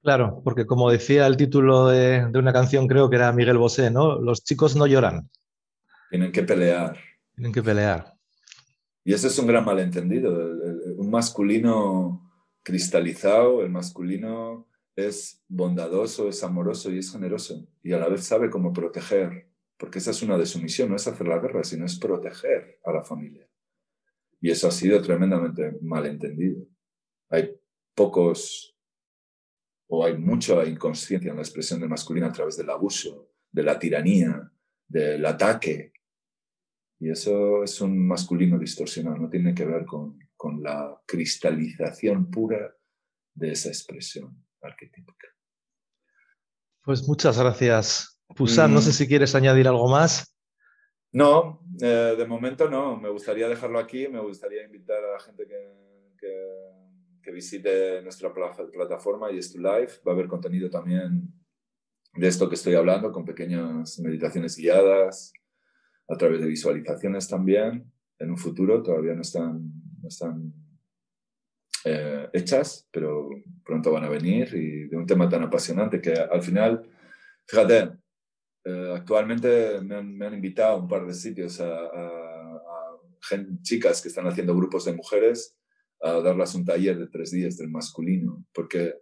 Claro, 0.01 0.41
porque 0.43 0.65
como 0.65 0.91
decía 0.91 1.25
el 1.25 1.35
título 1.35 1.87
de, 1.87 2.27
de 2.27 2.39
una 2.39 2.53
canción, 2.53 2.87
creo 2.87 3.09
que 3.09 3.15
era 3.15 3.33
Miguel 3.33 3.57
Bosé, 3.57 3.89
¿no? 3.89 4.21
Los 4.21 4.43
chicos 4.43 4.75
no 4.75 4.85
lloran. 4.85 5.29
Tienen 6.11 6.31
que 6.31 6.43
pelear. 6.43 6.97
Tienen 7.33 7.51
que 7.51 7.63
pelear. 7.63 8.13
Y 9.03 9.13
eso 9.13 9.27
es 9.27 9.37
un 9.39 9.47
gran 9.47 9.65
malentendido. 9.65 10.31
Un 10.97 11.09
masculino 11.09 12.31
cristalizado, 12.63 13.61
el 13.61 13.69
masculino 13.69 14.67
es 14.95 15.43
bondadoso, 15.47 16.29
es 16.29 16.43
amoroso 16.43 16.91
y 16.91 16.99
es 16.99 17.11
generoso. 17.11 17.67
Y 17.83 17.91
a 17.91 17.99
la 17.99 18.07
vez 18.07 18.23
sabe 18.23 18.49
cómo 18.49 18.71
proteger, 18.71 19.49
porque 19.77 19.99
esa 19.99 20.11
es 20.11 20.21
una 20.21 20.37
de 20.37 20.45
su 20.45 20.59
misión, 20.61 20.89
no 20.89 20.95
es 20.95 21.07
hacer 21.07 21.27
la 21.27 21.39
guerra, 21.39 21.63
sino 21.63 21.85
es 21.85 21.99
proteger 21.99 22.79
a 22.85 22.93
la 22.93 23.03
familia. 23.03 23.47
Y 24.39 24.49
eso 24.49 24.67
ha 24.67 24.71
sido 24.71 25.01
tremendamente 25.01 25.77
malentendido. 25.81 26.65
Hay 27.29 27.55
pocos, 27.93 28.77
o 29.87 30.05
hay 30.05 30.17
mucha 30.17 30.65
inconsciencia 30.65 31.31
en 31.31 31.37
la 31.37 31.43
expresión 31.43 31.79
del 31.79 31.89
masculino 31.89 32.27
a 32.27 32.31
través 32.31 32.55
del 32.55 32.69
abuso, 32.69 33.31
de 33.51 33.63
la 33.63 33.77
tiranía, 33.77 34.51
del 34.87 35.25
ataque, 35.25 35.91
y 36.99 37.09
eso 37.09 37.63
es 37.63 37.81
un 37.81 38.07
masculino 38.07 38.57
distorsionado, 38.57 39.17
no 39.17 39.29
tiene 39.29 39.53
que 39.53 39.65
ver 39.65 39.85
con, 39.85 40.17
con 40.37 40.63
la 40.63 41.01
cristalización 41.05 42.31
pura 42.31 42.73
de 43.33 43.51
esa 43.51 43.67
expresión 43.67 44.44
arquetípica. 44.65 45.27
Pues 46.83 47.07
muchas 47.07 47.39
gracias, 47.39 48.21
Pusan. 48.35 48.73
No 48.73 48.81
sé 48.81 48.89
mm. 48.89 48.93
si 48.93 49.07
quieres 49.07 49.35
añadir 49.35 49.67
algo 49.67 49.87
más. 49.87 50.35
No, 51.11 51.61
eh, 51.81 52.15
de 52.17 52.27
momento 52.27 52.69
no. 52.69 52.97
Me 52.97 53.09
gustaría 53.09 53.47
dejarlo 53.47 53.79
aquí. 53.79 54.07
Me 54.07 54.19
gustaría 54.19 54.63
invitar 54.63 55.03
a 55.03 55.13
la 55.13 55.19
gente 55.19 55.47
que, 55.47 56.25
que, 57.23 57.31
visite 57.31 58.01
nuestra 58.01 58.31
plataforma 58.33 59.31
y 59.31 59.39
to 59.39 59.57
Live. 59.57 59.93
Va 60.07 60.11
a 60.11 60.15
haber 60.15 60.27
contenido 60.27 60.69
también 60.69 61.33
de 62.13 62.27
esto 62.27 62.47
que 62.47 62.55
estoy 62.55 62.75
hablando, 62.75 63.11
con 63.11 63.25
pequeñas 63.25 63.99
meditaciones 63.99 64.55
guiadas, 64.55 65.33
a 66.07 66.15
través 66.15 66.39
de 66.39 66.47
visualizaciones 66.47 67.27
también 67.27 67.91
en 68.19 68.31
un 68.31 68.37
futuro, 68.37 68.81
todavía 68.81 69.13
no 69.13 69.21
están, 69.21 69.71
no 70.01 70.07
están 70.07 70.53
eh, 71.87 72.27
hechas, 72.33 72.87
pero 72.91 73.29
pronto 73.63 73.91
van 73.91 74.05
a 74.05 74.09
venir 74.09 74.51
y 74.55 74.87
de 74.87 74.97
un 74.97 75.05
tema 75.05 75.29
tan 75.29 75.43
apasionante 75.43 76.01
que 76.01 76.13
al 76.13 76.41
final, 76.41 76.81
fíjate, 77.45 77.91
eh, 78.63 78.91
actualmente 78.95 79.79
me 79.81 80.25
han, 80.25 80.33
invitado 80.33 80.73
a 80.73 80.79
un 80.79 80.87
par 80.87 81.05
de 81.05 81.13
sitios 81.13 81.61
a, 81.61 81.91
chicas 83.61 84.01
que 84.01 84.07
están 84.07 84.25
haciendo 84.25 84.55
grupos 84.55 84.85
de 84.85 84.93
mujeres 84.93 85.55
a 86.01 86.13
darles 86.13 86.55
un 86.55 86.65
taller 86.65 86.97
de 86.97 87.07
tres 87.07 87.29
días 87.29 87.55
del 87.57 87.69
masculino, 87.69 88.43
porque 88.51 88.95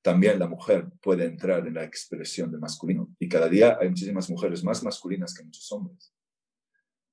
también 0.00 0.38
la 0.38 0.48
mujer 0.48 0.86
puede 1.02 1.26
entrar 1.26 1.66
en 1.66 1.74
la 1.74 1.84
expresión 1.84 2.50
del 2.50 2.60
masculino 2.60 3.14
y 3.18 3.28
cada 3.28 3.48
día 3.48 3.76
hay 3.78 3.90
muchísimas 3.90 4.30
mujeres 4.30 4.64
más 4.64 4.82
masculinas 4.82 5.34
que 5.34 5.44
muchos 5.44 5.70
hombres. 5.72 6.14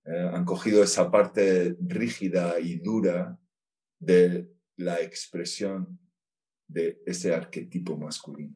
Eh, 0.05 0.29
han 0.33 0.45
cogido 0.45 0.81
esa 0.81 1.11
parte 1.11 1.75
rígida 1.81 2.61
y 2.61 2.77
dura 2.77 3.37
de 3.99 4.56
la 4.77 5.01
expresión 5.01 5.99
de 6.67 7.01
ese 7.05 7.33
arquetipo 7.33 7.97
masculino. 7.97 8.55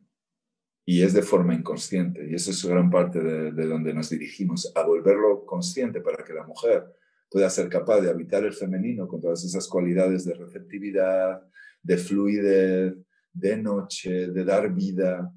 Y 0.86 1.04
es 1.04 1.14
de 1.14 1.22
forma 1.22 1.54
inconsciente, 1.54 2.28
y 2.30 2.36
eso 2.36 2.52
es 2.52 2.66
gran 2.66 2.90
parte 2.90 3.20
de, 3.20 3.52
de, 3.52 3.66
donde 3.68 3.94
nos 3.94 4.10
dirigimos, 4.10 4.72
a 4.76 4.84
volverlo 4.84 5.46
consciente 5.46 6.02
para 6.02 6.24
que 6.24 6.34
la 6.34 6.44
mujer 6.44 6.86
pueda 7.30 7.50
ser 7.50 7.70
capaz 7.70 8.02
de 8.02 8.10
habitar 8.10 8.44
el 8.44 8.54
femenino 8.54 9.08
con 9.08 9.22
todas 9.22 9.44
esas 9.44 9.68
cualidades 9.68 10.26
de 10.26 10.34
receptividad, 10.34 11.42
de 11.82 11.98
fluidez, 11.98 12.96
de 13.32 13.58
noche, 13.58 14.28
de 14.28 14.44
dar 14.44 14.74
vida, 14.74 15.32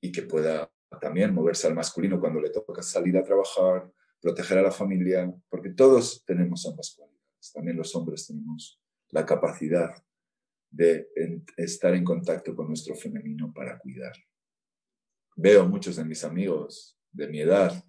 y 0.00 0.10
que 0.10 0.22
pueda 0.22 0.70
también 1.00 1.32
moverse 1.32 1.68
al 1.68 1.74
masculino 1.74 2.20
cuando 2.20 2.40
le 2.40 2.50
toca 2.50 2.82
salir 2.82 3.16
a 3.16 3.22
trabajar, 3.22 3.90
proteger 4.20 4.58
a 4.58 4.62
la 4.62 4.72
familia, 4.72 5.32
porque 5.48 5.70
todos 5.70 6.24
tenemos 6.24 6.66
ambas 6.66 6.94
cualidades. 6.96 7.52
También 7.52 7.76
los 7.76 7.94
hombres 7.94 8.26
tenemos 8.26 8.81
la 9.12 9.24
capacidad 9.24 9.94
de 10.70 11.08
estar 11.56 11.94
en 11.94 12.04
contacto 12.04 12.56
con 12.56 12.66
nuestro 12.66 12.94
femenino 12.94 13.52
para 13.52 13.78
cuidar. 13.78 14.14
Veo 15.36 15.68
muchos 15.68 15.96
de 15.96 16.04
mis 16.04 16.24
amigos 16.24 16.98
de 17.12 17.28
mi 17.28 17.40
edad 17.40 17.84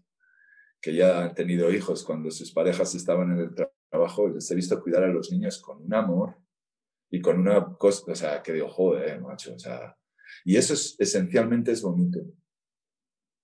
que 0.82 0.94
ya 0.94 1.24
han 1.24 1.34
tenido 1.34 1.72
hijos 1.72 2.04
cuando 2.04 2.30
sus 2.30 2.52
parejas 2.52 2.94
estaban 2.94 3.32
en 3.32 3.40
el 3.40 3.56
trabajo 3.90 4.28
y 4.28 4.34
les 4.34 4.52
he 4.52 4.56
visto 4.56 4.82
cuidar 4.82 5.06
a 5.06 5.08
los 5.08 5.32
niños 5.32 5.62
con 5.62 5.82
un 5.82 5.94
amor 5.94 6.38
y 7.10 7.22
con 7.22 7.40
una 7.40 7.78
cosa, 7.78 8.12
o 8.12 8.16
sea, 8.16 8.44
que 8.44 8.52
digo, 8.52 8.68
joder, 8.68 9.22
macho, 9.22 9.54
o 9.54 9.60
sea, 9.60 9.96
y 10.44 10.58
eso 10.58 10.74
es, 10.74 10.96
esencialmente 11.00 11.72
es 11.72 11.82
bonito. 11.82 12.20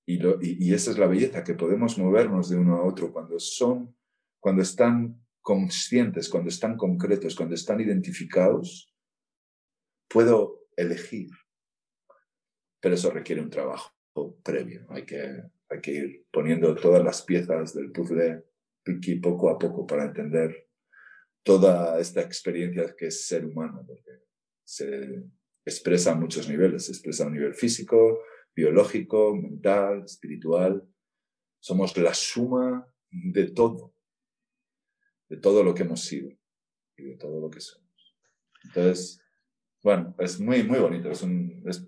Y, 0.05 0.17
lo, 0.17 0.39
y, 0.41 0.73
esa 0.73 0.91
es 0.91 0.97
la 0.97 1.07
belleza, 1.07 1.43
que 1.43 1.53
podemos 1.53 1.97
movernos 1.97 2.49
de 2.49 2.57
uno 2.57 2.77
a 2.77 2.83
otro 2.83 3.13
cuando 3.13 3.39
son, 3.39 3.95
cuando 4.39 4.63
están 4.63 5.23
conscientes, 5.41 6.29
cuando 6.29 6.49
están 6.49 6.77
concretos, 6.77 7.35
cuando 7.35 7.55
están 7.55 7.79
identificados, 7.79 8.93
puedo 10.07 10.67
elegir. 10.75 11.29
Pero 12.81 12.95
eso 12.95 13.11
requiere 13.11 13.41
un 13.41 13.49
trabajo 13.49 13.91
previo. 14.43 14.85
Hay 14.89 15.05
que, 15.05 15.43
hay 15.69 15.81
que 15.81 15.91
ir 15.91 16.25
poniendo 16.31 16.73
todas 16.75 17.03
las 17.03 17.21
piezas 17.23 17.73
del 17.73 17.91
puzzle 17.91 18.43
poco 19.21 19.49
a 19.49 19.57
poco 19.57 19.85
para 19.85 20.05
entender 20.05 20.67
toda 21.43 21.99
esta 21.99 22.21
experiencia 22.21 22.95
que 22.97 23.07
es 23.07 23.27
ser 23.27 23.45
humano, 23.45 23.83
porque 23.85 24.23
se 24.63 25.23
expresa 25.65 26.11
a 26.11 26.15
muchos 26.15 26.49
niveles, 26.49 26.85
se 26.85 26.91
expresa 26.91 27.23
a 27.23 27.27
un 27.27 27.33
nivel 27.33 27.53
físico, 27.53 28.23
biológico, 28.55 29.35
mental, 29.35 30.03
espiritual. 30.05 30.83
Somos 31.61 31.95
la 31.97 32.13
suma 32.13 32.87
de 33.11 33.51
todo, 33.51 33.93
de 35.29 35.37
todo 35.37 35.63
lo 35.63 35.73
que 35.73 35.83
hemos 35.83 36.01
sido 36.01 36.29
y 36.97 37.03
de 37.03 37.15
todo 37.15 37.39
lo 37.39 37.49
que 37.49 37.61
somos. 37.61 37.87
Entonces, 38.63 39.21
bueno, 39.81 40.13
es 40.19 40.39
muy, 40.39 40.63
muy 40.63 40.79
bonito, 40.79 41.09
es, 41.09 41.23
es 41.65 41.87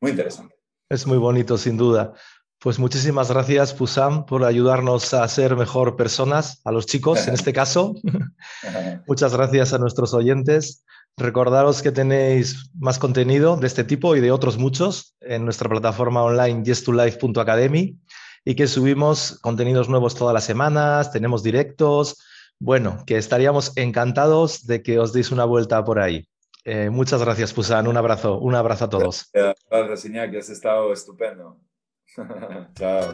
muy 0.00 0.10
interesante. 0.10 0.54
Es 0.88 1.06
muy 1.06 1.18
bonito, 1.18 1.56
sin 1.56 1.76
duda. 1.76 2.14
Pues 2.58 2.78
muchísimas 2.78 3.30
gracias, 3.30 3.74
Pusam, 3.74 4.24
por 4.24 4.42
ayudarnos 4.42 5.12
a 5.12 5.28
ser 5.28 5.54
mejor 5.54 5.96
personas, 5.96 6.62
a 6.64 6.72
los 6.72 6.86
chicos 6.86 7.28
en 7.28 7.34
este 7.34 7.52
caso. 7.52 7.94
Muchas 9.06 9.34
gracias 9.34 9.74
a 9.74 9.78
nuestros 9.78 10.14
oyentes. 10.14 10.82
Recordaros 11.16 11.82
que 11.82 11.92
tenéis 11.92 12.70
más 12.74 12.98
contenido 12.98 13.56
de 13.56 13.66
este 13.66 13.84
tipo 13.84 14.16
y 14.16 14.20
de 14.20 14.32
otros 14.32 14.56
muchos 14.56 15.14
en 15.20 15.44
nuestra 15.44 15.68
plataforma 15.68 16.22
online 16.22 16.64
yes2life.academy 16.64 17.98
y 18.46 18.54
que 18.54 18.66
subimos 18.66 19.38
contenidos 19.40 19.88
nuevos 19.88 20.14
todas 20.14 20.34
las 20.34 20.44
semanas, 20.44 21.12
tenemos 21.12 21.42
directos. 21.42 22.16
Bueno, 22.60 23.02
que 23.06 23.16
estaríamos 23.16 23.76
encantados 23.76 24.66
de 24.66 24.82
que 24.82 24.98
os 24.98 25.12
deis 25.12 25.30
una 25.30 25.44
vuelta 25.44 25.84
por 25.84 25.98
ahí. 25.98 26.26
Eh, 26.64 26.88
muchas 26.88 27.22
gracias, 27.22 27.52
Pusam. 27.52 27.88
Un 27.88 27.96
abrazo, 27.96 28.38
un 28.38 28.54
abrazo 28.54 28.86
a 28.86 28.90
todos. 28.90 29.30
Gracias, 29.32 30.04
Iñaki, 30.06 30.38
has 30.38 30.48
estado 30.48 30.92
estupendo. 30.92 31.60
Chao. 32.74 33.12